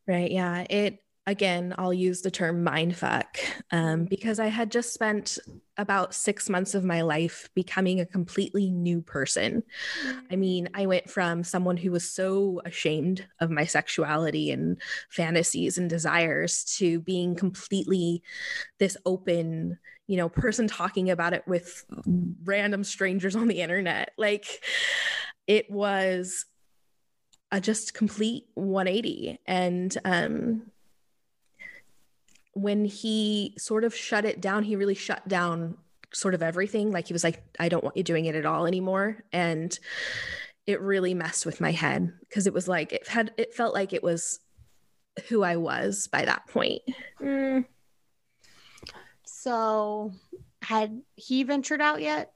[0.07, 0.31] Right.
[0.31, 0.65] Yeah.
[0.69, 3.37] It again, I'll use the term mindfuck
[3.71, 5.37] um, because I had just spent
[5.77, 9.63] about six months of my life becoming a completely new person.
[10.29, 15.77] I mean, I went from someone who was so ashamed of my sexuality and fantasies
[15.77, 18.21] and desires to being completely
[18.77, 21.85] this open, you know, person talking about it with
[22.43, 24.11] random strangers on the internet.
[24.17, 24.45] Like
[25.47, 26.45] it was
[27.51, 30.63] a just complete 180 and um
[32.53, 35.77] when he sort of shut it down, he really shut down
[36.13, 36.91] sort of everything.
[36.91, 39.23] Like he was like, I don't want you doing it at all anymore.
[39.31, 39.77] And
[40.65, 43.91] it really messed with my head because it was like, it had, it felt like
[43.91, 44.39] it was
[45.27, 46.81] who I was by that point.
[47.19, 47.65] Mm.
[49.25, 50.13] So
[50.61, 52.33] had he ventured out yet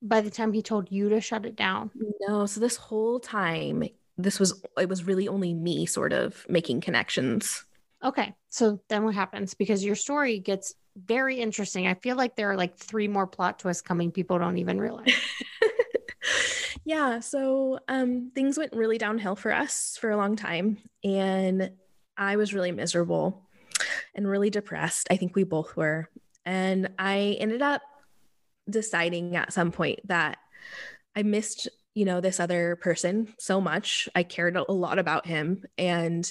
[0.00, 1.90] by the time he told you to shut it down?
[2.26, 2.46] No.
[2.46, 3.82] So this whole time,
[4.16, 7.64] this was, it was really only me sort of making connections.
[8.02, 8.34] Okay.
[8.48, 9.54] So then what happens?
[9.54, 11.86] Because your story gets very interesting.
[11.86, 15.14] I feel like there are like three more plot twists coming people don't even realize.
[16.84, 17.20] yeah.
[17.20, 20.78] So um, things went really downhill for us for a long time.
[21.04, 21.70] And
[22.16, 23.42] I was really miserable
[24.14, 25.08] and really depressed.
[25.10, 26.08] I think we both were.
[26.44, 27.82] And I ended up
[28.68, 30.38] deciding at some point that
[31.14, 34.08] I missed you know, this other person so much.
[34.14, 35.64] I cared a lot about him.
[35.76, 36.30] And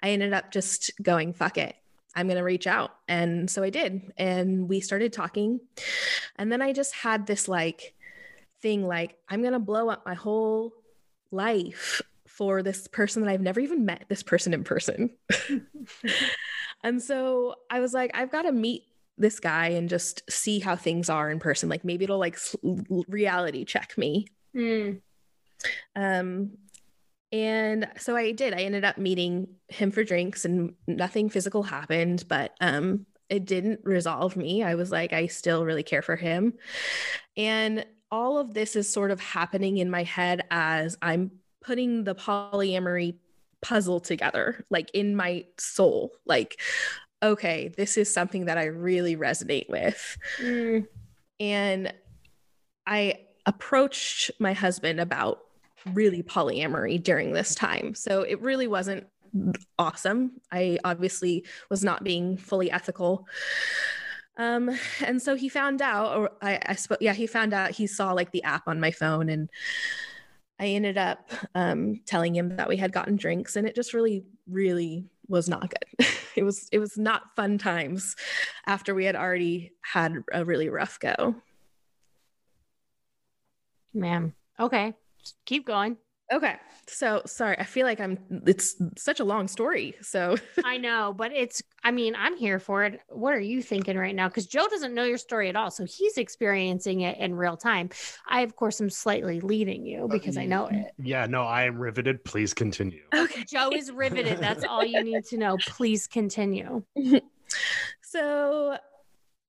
[0.00, 1.74] I ended up just going, fuck it.
[2.14, 2.90] I'm going to reach out.
[3.08, 4.12] And so I did.
[4.16, 5.60] And we started talking.
[6.36, 7.94] And then I just had this like
[8.60, 10.72] thing like, I'm going to blow up my whole
[11.30, 15.10] life for this person that I've never even met this person in person.
[16.84, 18.84] and so I was like, I've got to meet
[19.18, 21.68] this guy and just see how things are in person.
[21.68, 22.38] Like maybe it'll like
[23.08, 24.26] reality check me.
[24.54, 25.00] Mm.
[25.96, 26.50] Um,
[27.30, 28.52] and so I did.
[28.52, 33.80] I ended up meeting him for drinks, and nothing physical happened, but um, it didn't
[33.84, 34.62] resolve me.
[34.62, 36.54] I was like, I still really care for him.
[37.36, 41.30] And all of this is sort of happening in my head as I'm
[41.62, 43.14] putting the polyamory
[43.62, 46.10] puzzle together, like in my soul.
[46.26, 46.60] Like,
[47.22, 50.18] okay, this is something that I really resonate with.
[50.38, 50.86] Mm.
[51.40, 51.94] And
[52.86, 55.40] I approached my husband about
[55.92, 57.94] really polyamory during this time.
[57.94, 59.06] So it really wasn't
[59.78, 60.32] awesome.
[60.50, 63.26] I obviously was not being fully ethical.
[64.36, 64.70] Um,
[65.04, 68.30] and so he found out, or I, I yeah, he found out he saw like
[68.30, 69.50] the app on my phone and
[70.58, 74.24] I ended up um, telling him that we had gotten drinks and it just really,
[74.46, 76.06] really was not good.
[76.36, 78.16] it was, it was not fun times
[78.66, 81.34] after we had already had a really rough go.
[83.94, 84.34] Man.
[84.58, 84.94] Okay.
[85.46, 85.96] Keep going.
[86.32, 86.56] Okay.
[86.86, 89.94] So sorry, I feel like I'm it's such a long story.
[90.00, 93.00] So I know, but it's I mean, I'm here for it.
[93.08, 94.28] What are you thinking right now?
[94.28, 95.70] Because Joe doesn't know your story at all.
[95.70, 97.90] So he's experiencing it in real time.
[98.26, 100.92] I, of course, am slightly leading you uh, because I know it.
[100.98, 102.24] Yeah, no, I am riveted.
[102.24, 103.02] Please continue.
[103.14, 103.44] Okay.
[103.44, 104.38] Joe is riveted.
[104.38, 105.58] That's all you need to know.
[105.66, 106.82] Please continue.
[108.02, 108.78] so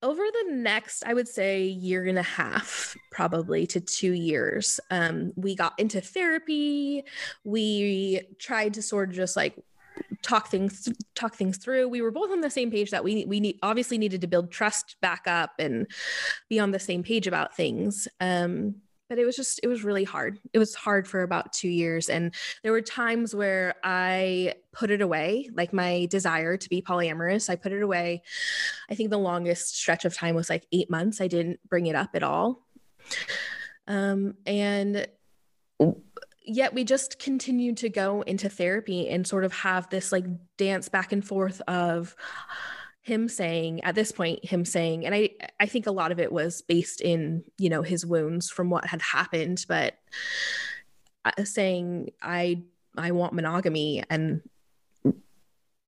[0.04, 5.32] over the next, I would say, year and a half, probably to two years, um,
[5.36, 7.06] we got into therapy.
[7.44, 9.56] We tried to sort of just like
[10.22, 11.88] talk things talk things through.
[11.88, 14.52] We were both on the same page that we we need, obviously needed to build
[14.52, 15.88] trust back up and
[16.50, 18.08] be on the same page about things.
[18.20, 18.76] Um,
[19.14, 20.40] but it was just it was really hard.
[20.54, 22.34] It was hard for about two years and
[22.64, 27.56] there were times where i put it away like my desire to be polyamorous i
[27.56, 28.24] put it away.
[28.90, 31.22] I think the longest stretch of time was like eight months.
[31.22, 32.66] I didn't bring it up at all.
[33.88, 35.06] Um, and
[36.44, 40.26] yet we just continued to go into therapy and sort of have this like
[40.58, 42.16] dance back and forth of
[43.04, 45.30] him saying at this point him saying and i
[45.60, 48.86] i think a lot of it was based in you know his wounds from what
[48.86, 49.96] had happened but
[51.26, 52.62] uh, saying I
[52.98, 54.42] I want monogamy and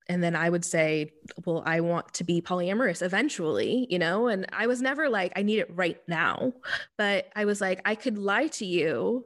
[0.07, 1.11] and then I would say,
[1.45, 4.27] well, I want to be polyamorous eventually, you know?
[4.27, 6.53] And I was never like, I need it right now.
[6.97, 9.25] But I was like, I could lie to you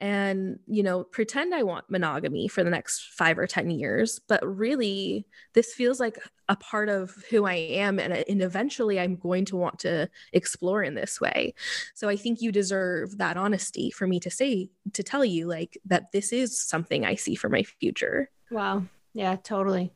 [0.00, 4.18] and, you know, pretend I want monogamy for the next five or 10 years.
[4.18, 6.18] But really, this feels like
[6.48, 8.00] a part of who I am.
[8.00, 11.54] And, and eventually I'm going to want to explore in this way.
[11.94, 15.78] So I think you deserve that honesty for me to say, to tell you, like,
[15.86, 18.28] that this is something I see for my future.
[18.50, 18.82] Wow.
[19.14, 19.92] Yeah, totally.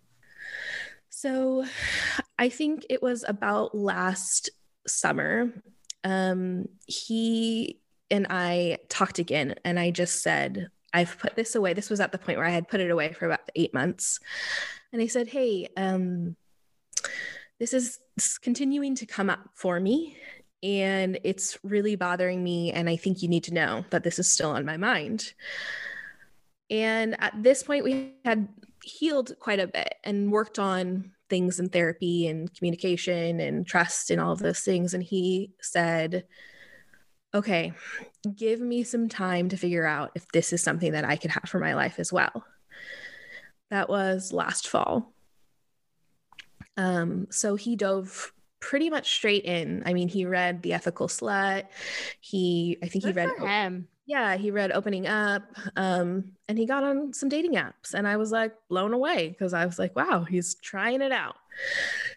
[1.08, 1.64] So
[2.38, 4.50] I think it was about last
[4.86, 5.52] summer.
[6.04, 7.80] Um, he
[8.10, 11.74] and I talked again, and I just said, I've put this away.
[11.74, 14.18] This was at the point where I had put it away for about eight months.
[14.92, 16.36] And I said, Hey, um,
[17.58, 17.98] this is
[18.42, 20.16] continuing to come up for me.
[20.62, 22.72] And it's really bothering me.
[22.72, 25.32] And I think you need to know that this is still on my mind.
[26.70, 28.48] And at this point, we had
[28.82, 34.20] healed quite a bit and worked on things in therapy and communication and trust and
[34.20, 34.94] all of those things.
[34.94, 36.24] And he said,
[37.32, 37.72] okay,
[38.34, 41.48] give me some time to figure out if this is something that I could have
[41.48, 42.44] for my life as well.
[43.70, 45.12] That was last fall.
[46.76, 49.82] Um, so he dove pretty much straight in.
[49.86, 51.66] I mean, he read The Ethical Slut.
[52.20, 55.44] He, I think Good he read him yeah, he read Opening Up
[55.76, 57.94] um, and he got on some dating apps.
[57.94, 61.36] And I was like blown away because I was like, wow, he's trying it out.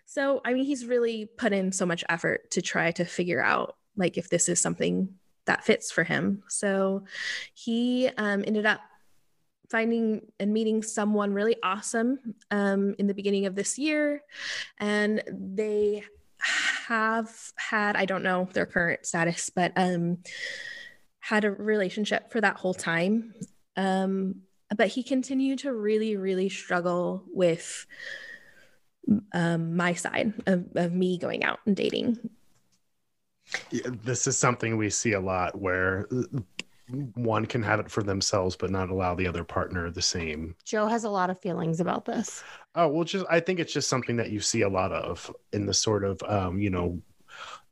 [0.05, 3.75] So, I mean, he's really put in so much effort to try to figure out
[3.95, 5.07] like if this is something
[5.45, 6.41] that fits for him.
[6.49, 7.03] So
[7.53, 8.81] he um, ended up
[9.69, 12.17] finding and meeting someone really awesome
[12.49, 14.23] um, in the beginning of this year.
[14.79, 16.05] And they
[16.87, 20.17] have had, I don't know their current status, but um,
[21.23, 23.33] had a relationship for that whole time.
[23.77, 24.41] Um,
[24.75, 27.85] but he continued to really, really struggle with
[29.33, 32.17] um, my side of, of me going out and dating.
[33.71, 36.09] Yeah, this is something we see a lot where
[37.15, 40.85] one can have it for themselves but not allow the other partner the same joe
[40.85, 42.43] has a lot of feelings about this
[42.75, 45.65] oh well just i think it's just something that you see a lot of in
[45.65, 47.01] the sort of um, you know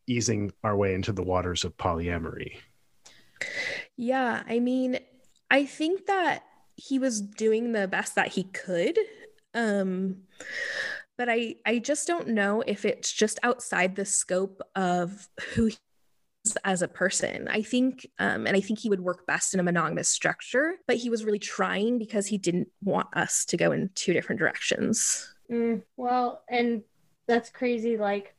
[0.07, 2.53] easing our way into the waters of polyamory
[3.97, 4.99] yeah, I mean,
[5.49, 6.43] I think that
[6.75, 8.97] he was doing the best that he could.
[9.53, 10.23] Um
[11.17, 15.77] but I I just don't know if it's just outside the scope of who he
[16.45, 17.47] is as a person.
[17.49, 20.95] I think um and I think he would work best in a monogamous structure, but
[20.95, 25.33] he was really trying because he didn't want us to go in two different directions.
[25.51, 26.83] Mm, well, and
[27.27, 28.33] that's crazy like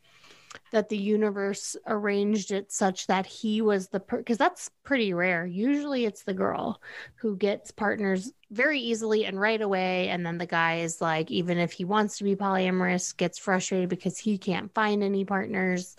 [0.70, 5.46] that the universe arranged it such that he was the because that's pretty rare.
[5.46, 6.80] Usually it's the girl
[7.16, 11.58] who gets partners very easily and right away and then the guy is like even
[11.58, 15.96] if he wants to be polyamorous gets frustrated because he can't find any partners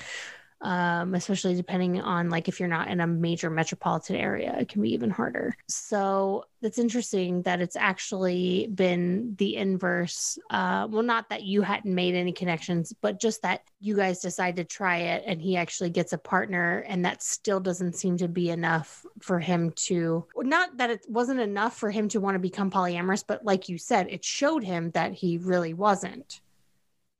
[0.64, 4.82] um, especially depending on like if you're not in a major metropolitan area, it can
[4.82, 5.55] be even harder.
[5.68, 10.39] So that's interesting that it's actually been the inverse.
[10.49, 14.55] Uh, well, not that you hadn't made any connections, but just that you guys decide
[14.55, 18.30] to try it and he actually gets a partner, and that still doesn't seem to
[18.30, 22.39] be enough for him to, not that it wasn't enough for him to want to
[22.39, 26.39] become polyamorous, but like you said, it showed him that he really wasn't.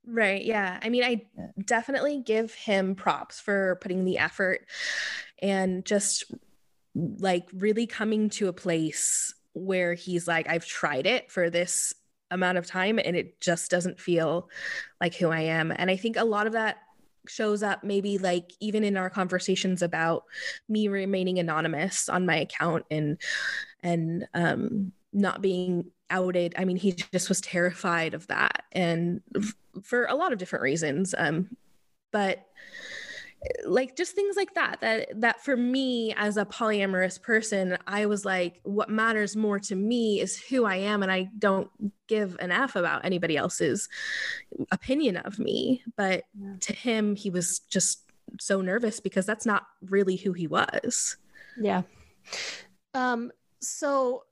[0.06, 0.44] Right.
[0.44, 0.78] Yeah.
[0.82, 1.22] I mean, I
[1.64, 4.66] definitely give him props for putting the effort
[5.40, 6.24] and just
[6.94, 11.94] like really coming to a place where he's like, I've tried it for this
[12.30, 14.48] amount of time and it just doesn't feel
[15.00, 15.72] like who I am.
[15.74, 16.78] And I think a lot of that
[17.26, 20.24] shows up maybe like even in our conversations about
[20.68, 23.18] me remaining anonymous on my account and
[23.82, 26.54] and um not being outed.
[26.56, 30.62] I mean, he just was terrified of that, and f- for a lot of different
[30.62, 31.14] reasons.
[31.16, 31.56] Um,
[32.12, 32.46] but
[33.64, 38.24] like just things like that that that for me as a polyamorous person i was
[38.24, 41.68] like what matters more to me is who i am and i don't
[42.06, 43.88] give an f about anybody else's
[44.70, 46.54] opinion of me but yeah.
[46.60, 48.00] to him he was just
[48.40, 51.16] so nervous because that's not really who he was
[51.58, 51.82] yeah
[52.94, 53.30] um
[53.60, 54.24] so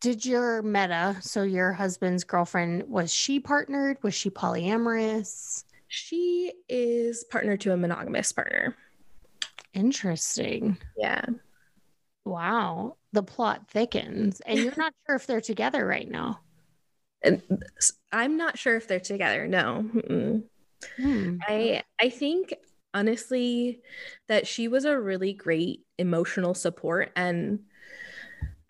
[0.00, 3.96] did your meta, so your husband's girlfriend, was she partnered?
[4.02, 5.64] Was she polyamorous?
[5.88, 8.76] She is partnered to a monogamous partner.
[9.72, 10.76] Interesting.
[10.96, 11.24] Yeah.
[12.24, 12.96] Wow.
[13.12, 14.40] The plot thickens.
[14.40, 16.40] And you're not sure if they're together right now.
[17.22, 17.42] And
[18.12, 19.48] I'm not sure if they're together.
[19.48, 19.82] No.
[20.96, 21.38] Hmm.
[21.48, 22.54] I I think
[22.94, 23.80] honestly
[24.28, 27.60] that she was a really great emotional support and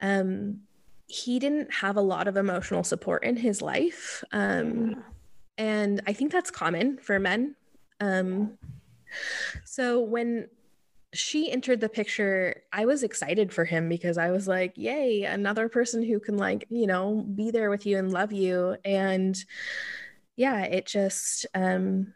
[0.00, 0.60] um,
[1.08, 4.22] he didn't have a lot of emotional support in his life.
[4.30, 5.02] Um,
[5.56, 7.56] and I think that's common for men.
[7.98, 8.58] Um,
[9.64, 10.48] so when
[11.14, 15.70] she entered the picture, I was excited for him because I was like, yay, another
[15.70, 18.76] person who can, like, you know, be there with you and love you.
[18.84, 19.42] And
[20.36, 22.12] yeah, it just, um,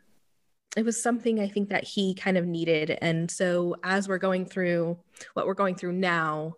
[0.77, 2.99] it was something I think that he kind of needed.
[3.01, 4.99] And so as we're going through
[5.33, 6.57] what we're going through now,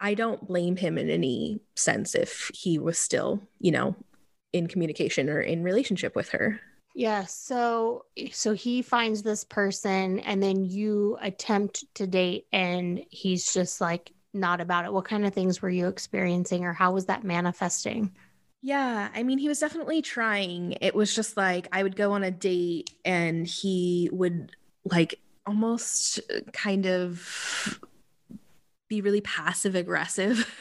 [0.00, 3.94] I don't blame him in any sense if he was still, you know,
[4.52, 6.60] in communication or in relationship with her.
[6.94, 13.52] Yeah, so so he finds this person and then you attempt to date and he's
[13.52, 14.92] just like not about it.
[14.92, 18.12] What kind of things were you experiencing or how was that manifesting?
[18.62, 20.76] Yeah, I mean, he was definitely trying.
[20.80, 24.52] It was just like I would go on a date and he would
[24.84, 26.20] like almost
[26.52, 27.80] kind of
[28.90, 30.52] be really passive aggressive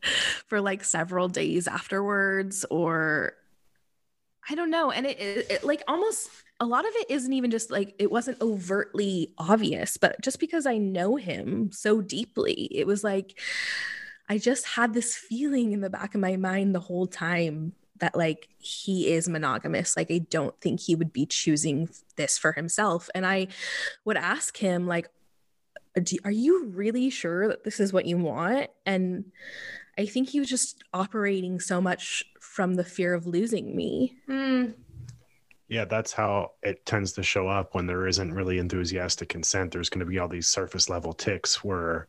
[0.46, 3.32] for like several days afterwards or
[4.50, 4.90] I don't know.
[4.90, 6.30] And it, it, it, like almost
[6.60, 10.66] a lot of it isn't even just like it wasn't overtly obvious, but just because
[10.66, 13.38] I know him so deeply, it was like
[14.28, 18.16] I just had this feeling in the back of my mind the whole time that
[18.16, 19.96] like he is monogamous.
[19.96, 23.10] Like I don't think he would be choosing this for himself.
[23.14, 23.48] And I
[24.04, 25.08] would ask him like
[26.24, 28.68] are you really sure that this is what you want?
[28.86, 29.26] And
[29.98, 34.16] I think he was just operating so much from the fear of losing me.
[34.28, 34.74] Mm.
[35.68, 39.72] Yeah, that's how it tends to show up when there isn't really enthusiastic consent.
[39.72, 42.06] There's going to be all these surface level ticks where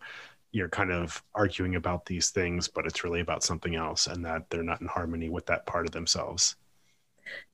[0.51, 4.49] you're kind of arguing about these things, but it's really about something else and that
[4.49, 6.55] they're not in harmony with that part of themselves.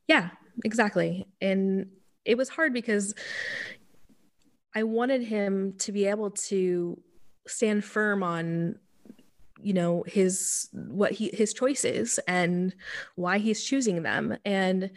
[0.07, 0.29] Yeah,
[0.63, 1.27] exactly.
[1.41, 1.87] And
[2.23, 3.15] it was hard because
[4.75, 7.01] I wanted him to be able to
[7.47, 8.75] stand firm on
[9.61, 12.75] you know his what he his choices and
[13.15, 14.37] why he's choosing them.
[14.45, 14.91] And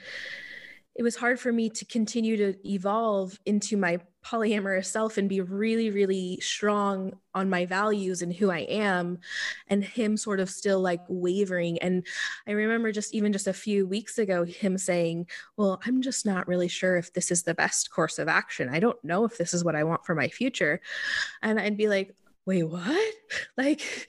[0.97, 5.41] it was hard for me to continue to evolve into my polyamorous self and be
[5.41, 9.19] really really strong on my values and who i am
[9.69, 12.07] and him sort of still like wavering and
[12.47, 15.27] i remember just even just a few weeks ago him saying
[15.57, 18.79] well i'm just not really sure if this is the best course of action i
[18.79, 20.81] don't know if this is what i want for my future
[21.41, 22.15] and i'd be like
[22.45, 23.15] wait, what?
[23.59, 24.09] Like,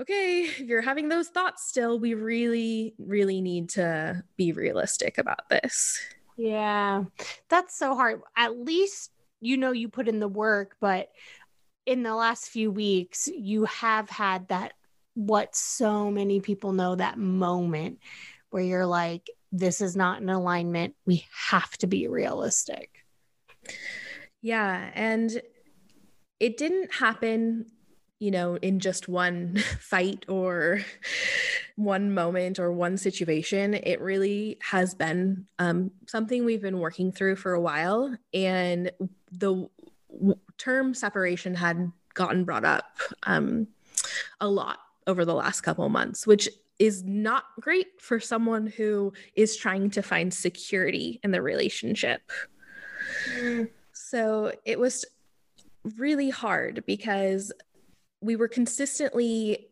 [0.00, 5.48] okay, if you're having those thoughts still, we really, really need to be realistic about
[5.48, 6.00] this.
[6.36, 7.04] Yeah,
[7.48, 8.22] that's so hard.
[8.36, 9.11] At least
[9.42, 11.10] you know you put in the work, but
[11.84, 14.72] in the last few weeks, you have had that
[15.14, 17.98] what so many people know that moment
[18.50, 20.94] where you're like, this is not in alignment.
[21.04, 22.90] We have to be realistic.
[24.40, 24.90] Yeah.
[24.94, 25.42] And
[26.40, 27.66] it didn't happen
[28.22, 30.80] you know in just one fight or
[31.76, 37.34] one moment or one situation it really has been um, something we've been working through
[37.34, 38.92] for a while and
[39.32, 39.68] the
[40.10, 42.84] w- term separation had gotten brought up
[43.24, 43.66] um,
[44.40, 49.56] a lot over the last couple months which is not great for someone who is
[49.56, 52.20] trying to find security in the relationship
[53.38, 53.68] mm.
[53.92, 55.04] so it was
[55.96, 57.52] really hard because
[58.20, 59.68] we were consistently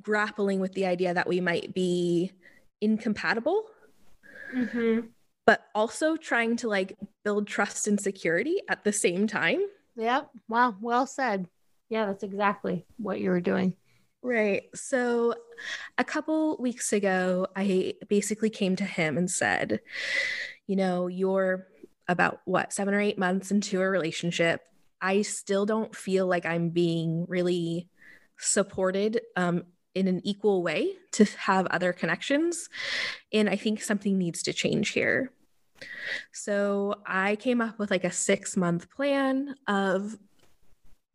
[0.00, 2.32] grappling with the idea that we might be
[2.80, 3.64] incompatible
[4.54, 5.00] mm-hmm.
[5.46, 9.60] But also trying to like build trust and security at the same time.
[9.96, 10.30] Yep.
[10.48, 10.76] Wow.
[10.80, 11.46] Well said.
[11.88, 13.76] Yeah that's exactly what you were doing.
[14.22, 14.64] Right.
[14.74, 15.34] So
[15.96, 19.80] a couple weeks ago i basically came to him and said
[20.66, 21.68] you know you're
[22.08, 24.60] about what seven or eight months into a relationship.
[25.00, 27.88] I still don't feel like I'm being really
[28.38, 29.64] supported um,
[29.94, 32.68] in an equal way to have other connections.
[33.32, 35.32] And I think something needs to change here.
[36.32, 40.18] So I came up with like a six month plan of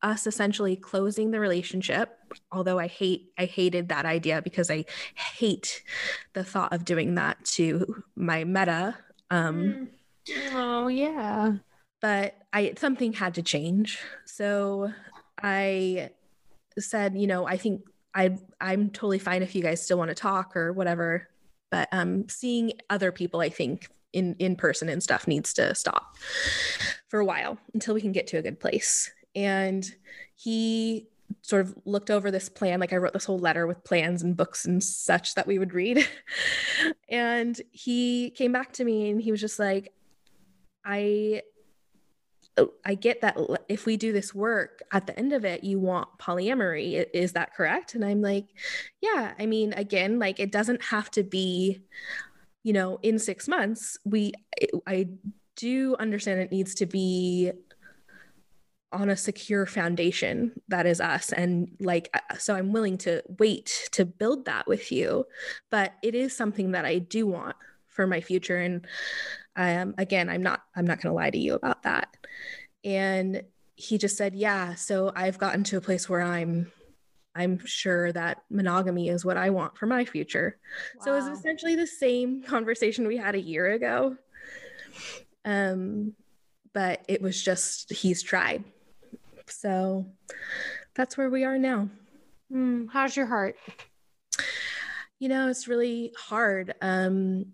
[0.04, 2.20] us essentially closing the relationship
[2.52, 5.82] although i hate i hated that idea because i hate
[6.34, 8.96] the thought of doing that to my meta
[9.32, 9.90] um
[10.54, 11.54] oh yeah
[12.02, 14.00] but I something had to change.
[14.26, 14.92] So
[15.42, 16.12] I
[16.78, 17.82] said, you know, I think
[18.14, 21.30] I I'm totally fine if you guys still want to talk or whatever,
[21.72, 26.18] but um seeing other people I think in in person and stuff needs to stop
[27.10, 29.12] for a while until we can get to a good place.
[29.36, 29.90] And
[30.36, 31.08] he
[31.42, 34.38] sort of looked over this plan like i wrote this whole letter with plans and
[34.38, 36.08] books and such that we would read
[37.10, 39.94] and he came back to me and he was just like
[40.86, 41.42] i
[42.86, 43.38] I get that
[43.70, 47.06] if we do this work at the end of it, you want polyamory.
[47.14, 47.96] Is that correct?
[47.96, 48.48] And I'm like,
[49.02, 49.34] yeah.
[49.40, 51.82] I mean, again, like it doesn't have to be,
[52.64, 53.98] you know, in six months.
[54.06, 54.34] We,
[54.88, 55.10] I
[55.56, 57.52] do understand it needs to be
[58.94, 63.90] on a secure foundation that is us and like uh, so i'm willing to wait
[63.92, 65.26] to build that with you
[65.70, 67.56] but it is something that i do want
[67.88, 68.88] for my future and
[69.58, 72.16] um, again i'm not i'm not going to lie to you about that
[72.84, 73.44] and
[73.76, 76.72] he just said yeah so i've gotten to a place where i'm
[77.36, 80.58] i'm sure that monogamy is what i want for my future
[80.98, 81.06] wow.
[81.06, 84.16] so it was essentially the same conversation we had a year ago
[85.44, 86.14] um
[86.74, 88.64] but it was just he's tried
[89.50, 90.06] so
[90.96, 91.90] that's where we are now.
[92.52, 93.56] Mm, how's your heart?
[95.20, 96.76] You know, it's really hard.
[96.82, 97.54] Um,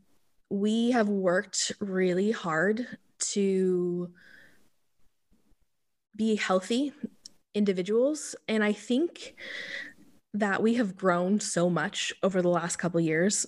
[0.54, 2.86] we have worked really hard
[3.18, 4.14] to
[6.16, 6.94] be healthy
[7.56, 8.36] individuals.
[8.48, 9.34] And I think
[10.36, 13.48] that we have grown so much over the last couple years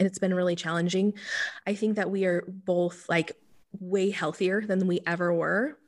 [0.00, 1.14] and it's been really challenging.
[1.68, 3.30] I think that we are both like
[3.78, 5.78] way healthier than we ever were.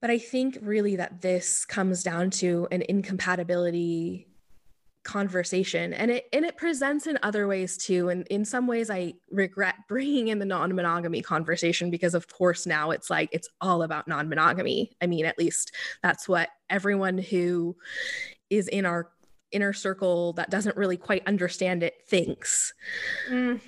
[0.00, 4.26] But I think really that this comes down to an incompatibility
[5.04, 9.12] conversation and it and it presents in other ways too and in some ways i
[9.30, 14.06] regret bringing in the non-monogamy conversation because of course now it's like it's all about
[14.06, 15.72] non-monogamy i mean at least
[16.02, 17.76] that's what everyone who
[18.48, 19.10] is in our
[19.50, 22.72] inner circle that doesn't really quite understand it thinks
[23.28, 23.60] mm.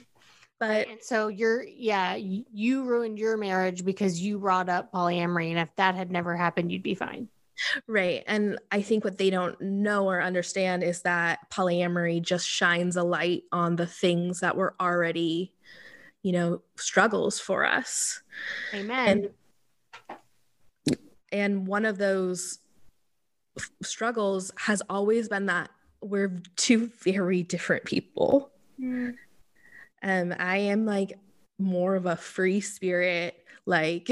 [0.60, 5.50] But and so you're, yeah, you ruined your marriage because you brought up polyamory.
[5.50, 7.28] And if that had never happened, you'd be fine.
[7.86, 8.24] Right.
[8.26, 13.02] And I think what they don't know or understand is that polyamory just shines a
[13.02, 15.52] light on the things that were already,
[16.22, 18.22] you know, struggles for us.
[18.72, 19.30] Amen.
[20.08, 20.18] And,
[21.30, 22.58] and one of those
[23.82, 28.50] struggles has always been that we're two very different people.
[28.80, 29.14] Mm.
[30.02, 31.18] Um, I am like
[31.58, 33.36] more of a free spirit.
[33.66, 34.08] Like,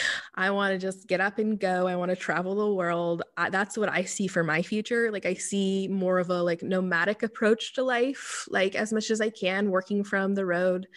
[0.34, 1.86] I want to just get up and go.
[1.86, 3.22] I want to travel the world.
[3.36, 5.10] I, that's what I see for my future.
[5.10, 9.20] Like, I see more of a like nomadic approach to life, like as much as
[9.20, 10.88] I can, working from the road.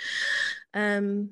[0.74, 1.32] Um,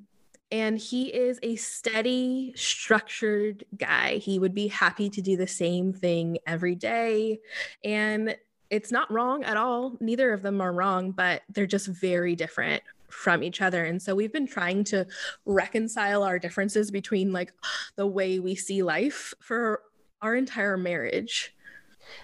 [0.49, 4.17] and he is a steady, structured guy.
[4.17, 7.39] He would be happy to do the same thing every day.
[7.83, 8.37] And
[8.69, 9.97] it's not wrong at all.
[9.99, 13.85] Neither of them are wrong, but they're just very different from each other.
[13.85, 15.05] And so we've been trying to
[15.45, 17.53] reconcile our differences between like
[17.95, 19.81] the way we see life for
[20.21, 21.53] our entire marriage.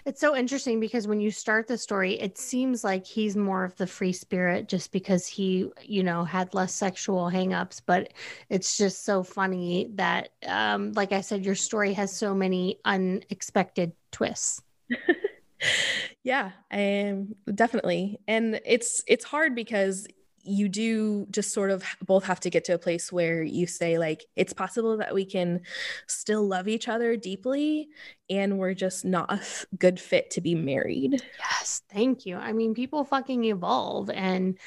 [0.05, 3.75] It's so interesting because when you start the story, it seems like he's more of
[3.75, 7.81] the free spirit just because he, you know, had less sexual hangups.
[7.86, 8.13] But
[8.49, 13.93] it's just so funny that, um, like I said, your story has so many unexpected
[14.11, 14.61] twists.
[16.23, 18.19] yeah, um, definitely.
[18.27, 20.07] And it's it's hard because
[20.44, 23.98] you do just sort of both have to get to a place where you say
[23.98, 25.62] like it's possible that we can
[26.08, 27.88] still love each other deeply
[28.30, 32.52] and we're just not a f- good fit to be married yes thank you i
[32.52, 34.58] mean people fucking evolve and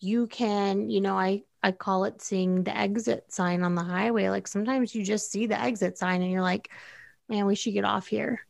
[0.00, 4.28] you can you know i i call it seeing the exit sign on the highway
[4.30, 6.70] like sometimes you just see the exit sign and you're like
[7.28, 8.40] man we should get off here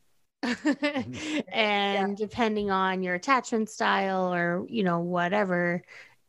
[0.43, 1.39] mm-hmm.
[1.51, 2.15] and yeah.
[2.17, 5.83] depending on your attachment style or you know whatever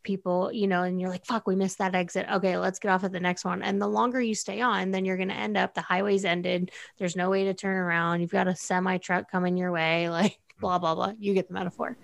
[0.09, 2.27] people, you know, and you're like, fuck, we missed that exit.
[2.33, 3.63] Okay, let's get off at the next one.
[3.63, 6.73] And the longer you stay on, then you're going to end up, the highway's ended.
[6.97, 8.23] There's no way to turn around.
[8.23, 11.13] You've got a semi truck coming your way, like blah, blah, blah.
[11.19, 11.99] You get the metaphor.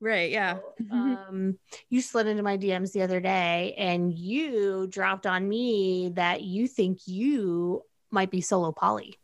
[0.00, 0.30] Right.
[0.30, 0.56] Yeah.
[0.90, 1.58] um,
[1.90, 6.66] you slid into my DMs the other day and you dropped on me that you
[6.66, 9.19] think you might be solo poly.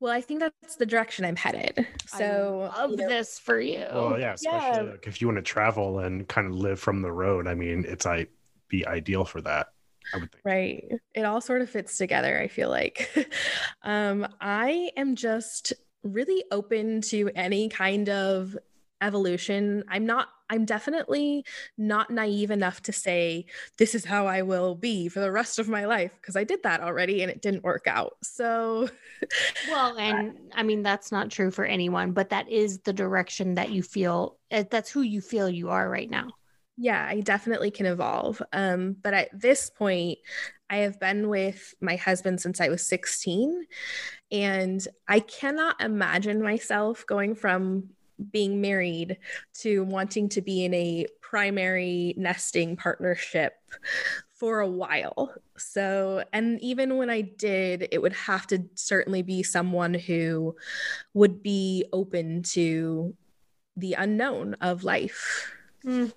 [0.00, 1.86] Well, I think that's the direction I'm headed.
[2.06, 3.84] So I love you know, this for you.
[3.92, 4.92] Well, yeah, especially yeah.
[4.92, 7.46] Like if you want to travel and kind of live from the road.
[7.46, 8.26] I mean, it's I
[8.68, 9.68] be ideal for that.
[10.14, 10.44] I would think.
[10.44, 10.84] Right.
[11.14, 13.28] It all sort of fits together, I feel like.
[13.82, 15.72] um, I am just
[16.02, 18.56] really open to any kind of
[19.00, 19.84] evolution.
[19.88, 21.44] I'm not I'm definitely
[21.76, 23.46] not naive enough to say
[23.78, 26.62] this is how I will be for the rest of my life because I did
[26.62, 28.14] that already and it didn't work out.
[28.22, 28.88] So
[29.68, 33.70] well, and I mean that's not true for anyone, but that is the direction that
[33.70, 36.28] you feel eh, that's who you feel you are right now.
[36.78, 38.42] Yeah, I definitely can evolve.
[38.52, 40.18] Um, but at this point,
[40.68, 43.64] I have been with my husband since I was 16.
[44.30, 47.90] And I cannot imagine myself going from
[48.30, 49.18] being married
[49.54, 53.54] to wanting to be in a primary nesting partnership
[54.30, 55.32] for a while.
[55.56, 60.56] So, and even when I did, it would have to certainly be someone who
[61.14, 63.14] would be open to
[63.76, 65.52] the unknown of life.
[65.84, 66.12] Mm.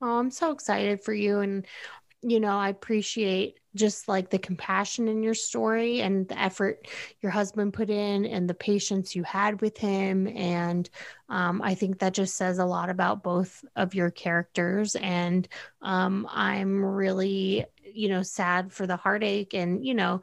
[0.00, 1.40] Oh, I'm so excited for you.
[1.40, 1.66] And,
[2.22, 6.86] you know, I appreciate just like the compassion in your story and the effort
[7.20, 10.28] your husband put in and the patience you had with him.
[10.28, 10.88] And
[11.28, 14.94] um, I think that just says a lot about both of your characters.
[14.94, 15.48] And
[15.80, 20.20] um, I'm really, you know, sad for the heartache and, you know,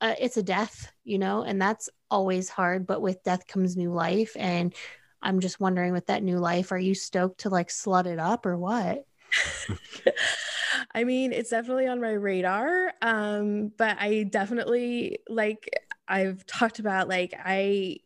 [0.00, 2.86] uh, it's a death, you know, and that's always hard.
[2.86, 4.36] But with death comes new life.
[4.36, 4.74] And
[5.22, 8.44] I'm just wondering with that new life, are you stoked to like slut it up
[8.44, 9.06] or what?
[10.94, 12.92] I mean, it's definitely on my radar.
[13.02, 15.68] Um, but I definitely like
[16.08, 17.98] I've talked about like I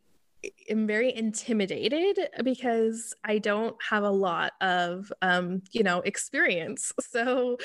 [0.69, 6.91] am very intimidated because I don't have a lot of um, you know, experience.
[7.09, 7.57] So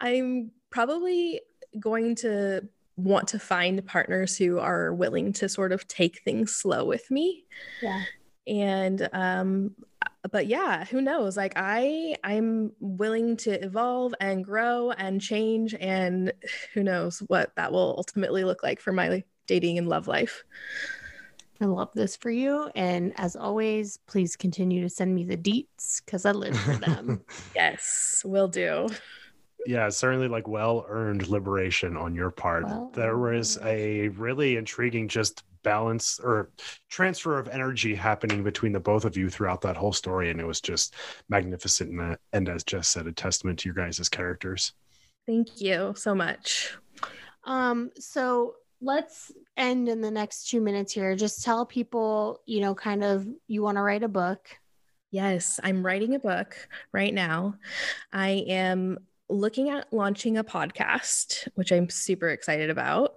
[0.00, 1.40] I'm probably
[1.78, 6.84] going to want to find partners who are willing to sort of take things slow
[6.84, 7.44] with me.
[7.82, 8.02] Yeah.
[8.46, 9.74] And um
[10.30, 11.36] but yeah who knows?
[11.36, 16.32] Like i i'm willing to evolve and grow and change and
[16.74, 20.44] who knows what that will ultimately look like for my dating and love life.
[21.60, 26.04] I love this for you and as always please continue to send me the deets
[26.04, 27.22] because i live for them.
[27.54, 28.88] Yes will do.
[29.66, 32.64] Yeah certainly like well earned liberation on your part.
[32.64, 36.50] Well there was a really intriguing just balance or
[36.88, 40.46] transfer of energy happening between the both of you throughout that whole story and it
[40.46, 40.94] was just
[41.28, 44.72] magnificent and, and as jess said a testament to your guys' characters.
[45.26, 46.76] Thank you so much.
[47.44, 51.16] Um so let's end in the next two minutes here.
[51.16, 54.48] Just tell people you know kind of you want to write a book.
[55.10, 56.56] Yes i'm writing a book
[56.92, 57.56] right now.
[58.12, 58.98] I am
[59.30, 63.14] looking at launching a podcast which i'm super excited about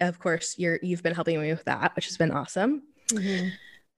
[0.00, 3.48] of course you're you've been helping me with that which has been awesome mm-hmm.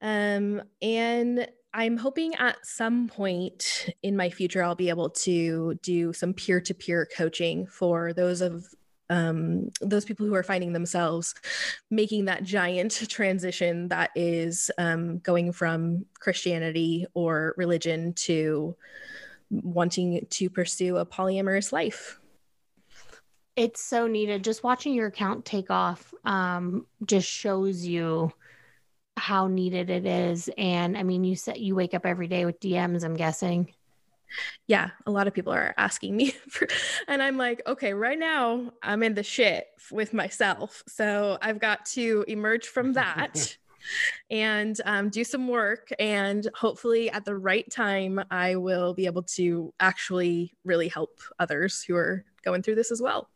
[0.01, 6.13] um and i'm hoping at some point in my future i'll be able to do
[6.13, 8.65] some peer-to-peer coaching for those of
[9.09, 11.35] um, those people who are finding themselves
[11.89, 18.75] making that giant transition that is um, going from Christianity or religion to
[19.49, 22.20] wanting to pursue a polyamorous life
[23.55, 24.43] it's so needed.
[24.43, 28.31] Just watching your account take off um, just shows you
[29.17, 30.49] how needed it is.
[30.57, 33.73] And I mean, you said you wake up every day with DMs, I'm guessing.
[34.67, 36.67] Yeah, a lot of people are asking me for,
[37.07, 40.83] and I'm like, okay, right now I'm in the shit with myself.
[40.87, 43.57] So I've got to emerge from that
[44.29, 45.89] and um, do some work.
[45.99, 51.83] And hopefully, at the right time, I will be able to actually really help others
[51.83, 53.29] who are going through this as well.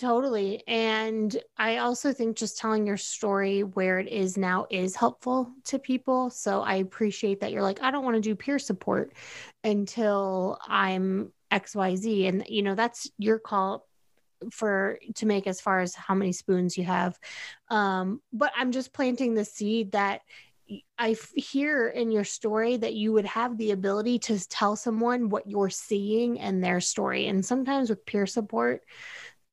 [0.00, 0.62] Totally.
[0.66, 5.78] And I also think just telling your story where it is now is helpful to
[5.78, 6.30] people.
[6.30, 9.12] So I appreciate that you're like, I don't want to do peer support
[9.62, 12.28] until I'm XYZ.
[12.28, 13.86] And, you know, that's your call
[14.50, 17.18] for to make as far as how many spoons you have.
[17.68, 20.22] Um, but I'm just planting the seed that
[20.98, 25.48] I hear in your story that you would have the ability to tell someone what
[25.48, 27.26] you're seeing and their story.
[27.26, 28.82] And sometimes with peer support,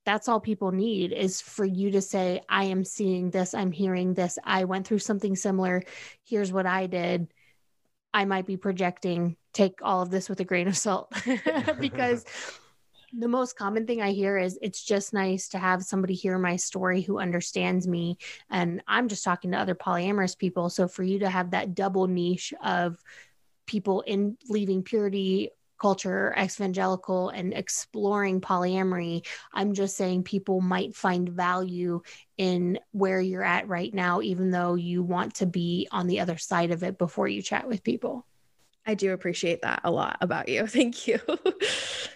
[0.05, 4.13] that's all people need is for you to say, I am seeing this, I'm hearing
[4.13, 5.83] this, I went through something similar.
[6.23, 7.33] Here's what I did.
[8.13, 9.35] I might be projecting.
[9.53, 11.11] Take all of this with a grain of salt
[11.79, 12.25] because
[13.13, 16.55] the most common thing I hear is it's just nice to have somebody hear my
[16.55, 18.17] story who understands me.
[18.49, 20.69] And I'm just talking to other polyamorous people.
[20.69, 23.01] So for you to have that double niche of
[23.65, 31.29] people in leaving purity culture, evangelical, and exploring polyamory, I'm just saying people might find
[31.29, 32.01] value
[32.37, 36.37] in where you're at right now, even though you want to be on the other
[36.37, 38.25] side of it before you chat with people.
[38.87, 40.65] I do appreciate that a lot about you.
[40.67, 41.19] Thank you.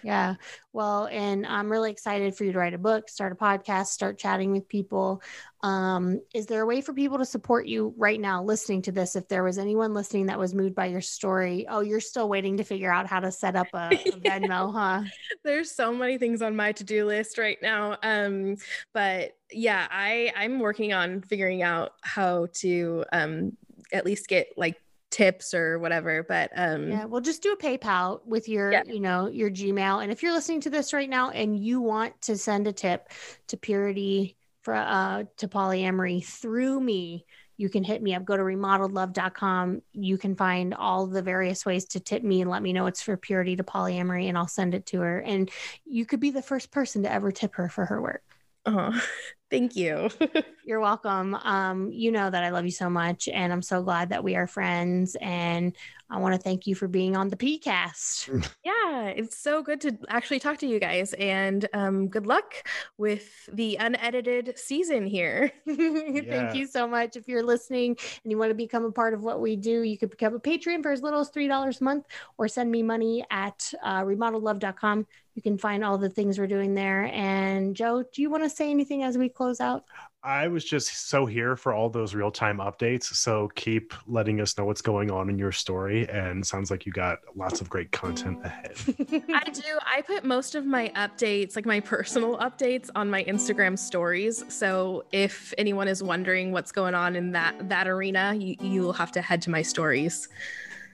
[0.02, 0.36] yeah.
[0.72, 4.18] Well, and I'm really excited for you to write a book, start a podcast, start
[4.18, 5.22] chatting with people.
[5.60, 9.16] Um, is there a way for people to support you right now listening to this?
[9.16, 12.56] If there was anyone listening that was moved by your story, oh, you're still waiting
[12.56, 15.02] to figure out how to set up a, a Venmo, huh?
[15.44, 17.98] There's so many things on my to-do list right now.
[18.02, 18.56] Um,
[18.94, 23.58] but yeah, I I'm working on figuring out how to um
[23.92, 24.81] at least get like
[25.12, 28.82] tips or whatever but um yeah well just do a paypal with your yeah.
[28.86, 32.18] you know your gmail and if you're listening to this right now and you want
[32.22, 33.08] to send a tip
[33.46, 37.24] to purity for uh to polyamory through me
[37.62, 38.24] you can hit me up.
[38.24, 39.82] Go to remodeledlove.com.
[39.92, 43.02] You can find all the various ways to tip me and let me know it's
[43.02, 45.20] for purity to polyamory, and I'll send it to her.
[45.20, 45.48] And
[45.84, 48.24] you could be the first person to ever tip her for her work.
[48.66, 49.00] Oh,
[49.52, 50.08] thank you.
[50.64, 51.34] You're welcome.
[51.34, 54.34] Um, you know that I love you so much, and I'm so glad that we
[54.34, 55.14] are friends.
[55.20, 55.76] And
[56.12, 58.46] I want to thank you for being on the PCast.
[58.64, 63.48] yeah, it's so good to actually talk to you guys, and um, good luck with
[63.50, 65.50] the unedited season here.
[65.66, 65.74] yeah.
[66.28, 67.16] Thank you so much.
[67.16, 69.96] If you're listening and you want to become a part of what we do, you
[69.96, 72.04] could become a patron for as little as three dollars a month,
[72.36, 75.06] or send me money at uh, remodeledlove.com.
[75.34, 77.04] You can find all the things we're doing there.
[77.06, 79.84] And Joe, do you want to say anything as we close out?
[80.24, 83.04] I was just so here for all those real time updates.
[83.14, 86.08] So keep letting us know what's going on in your story.
[86.08, 88.76] And sounds like you got lots of great content ahead.
[89.34, 89.78] I do.
[89.84, 94.44] I put most of my updates, like my personal updates, on my Instagram stories.
[94.48, 99.10] So if anyone is wondering what's going on in that that arena, you, you'll have
[99.12, 100.28] to head to my stories.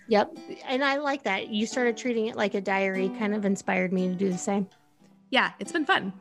[0.08, 0.38] Yep.
[0.66, 1.48] And I like that.
[1.48, 4.66] You started treating it like a diary, kind of inspired me to do the same.
[5.28, 6.14] Yeah, it's been fun.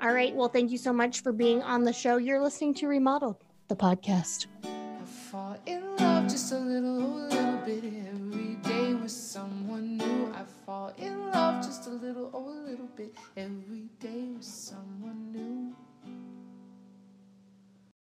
[0.00, 0.34] All right.
[0.34, 2.16] Well, thank you so much for being on the show.
[2.16, 3.36] You're listening to Remodeled,
[3.68, 4.46] the podcast.
[4.64, 6.98] I fall in love just a little,
[7.28, 10.32] little bit every day with someone new.
[10.34, 15.32] I fall in love just a little, oh, a little bit every day with someone
[15.32, 15.74] new.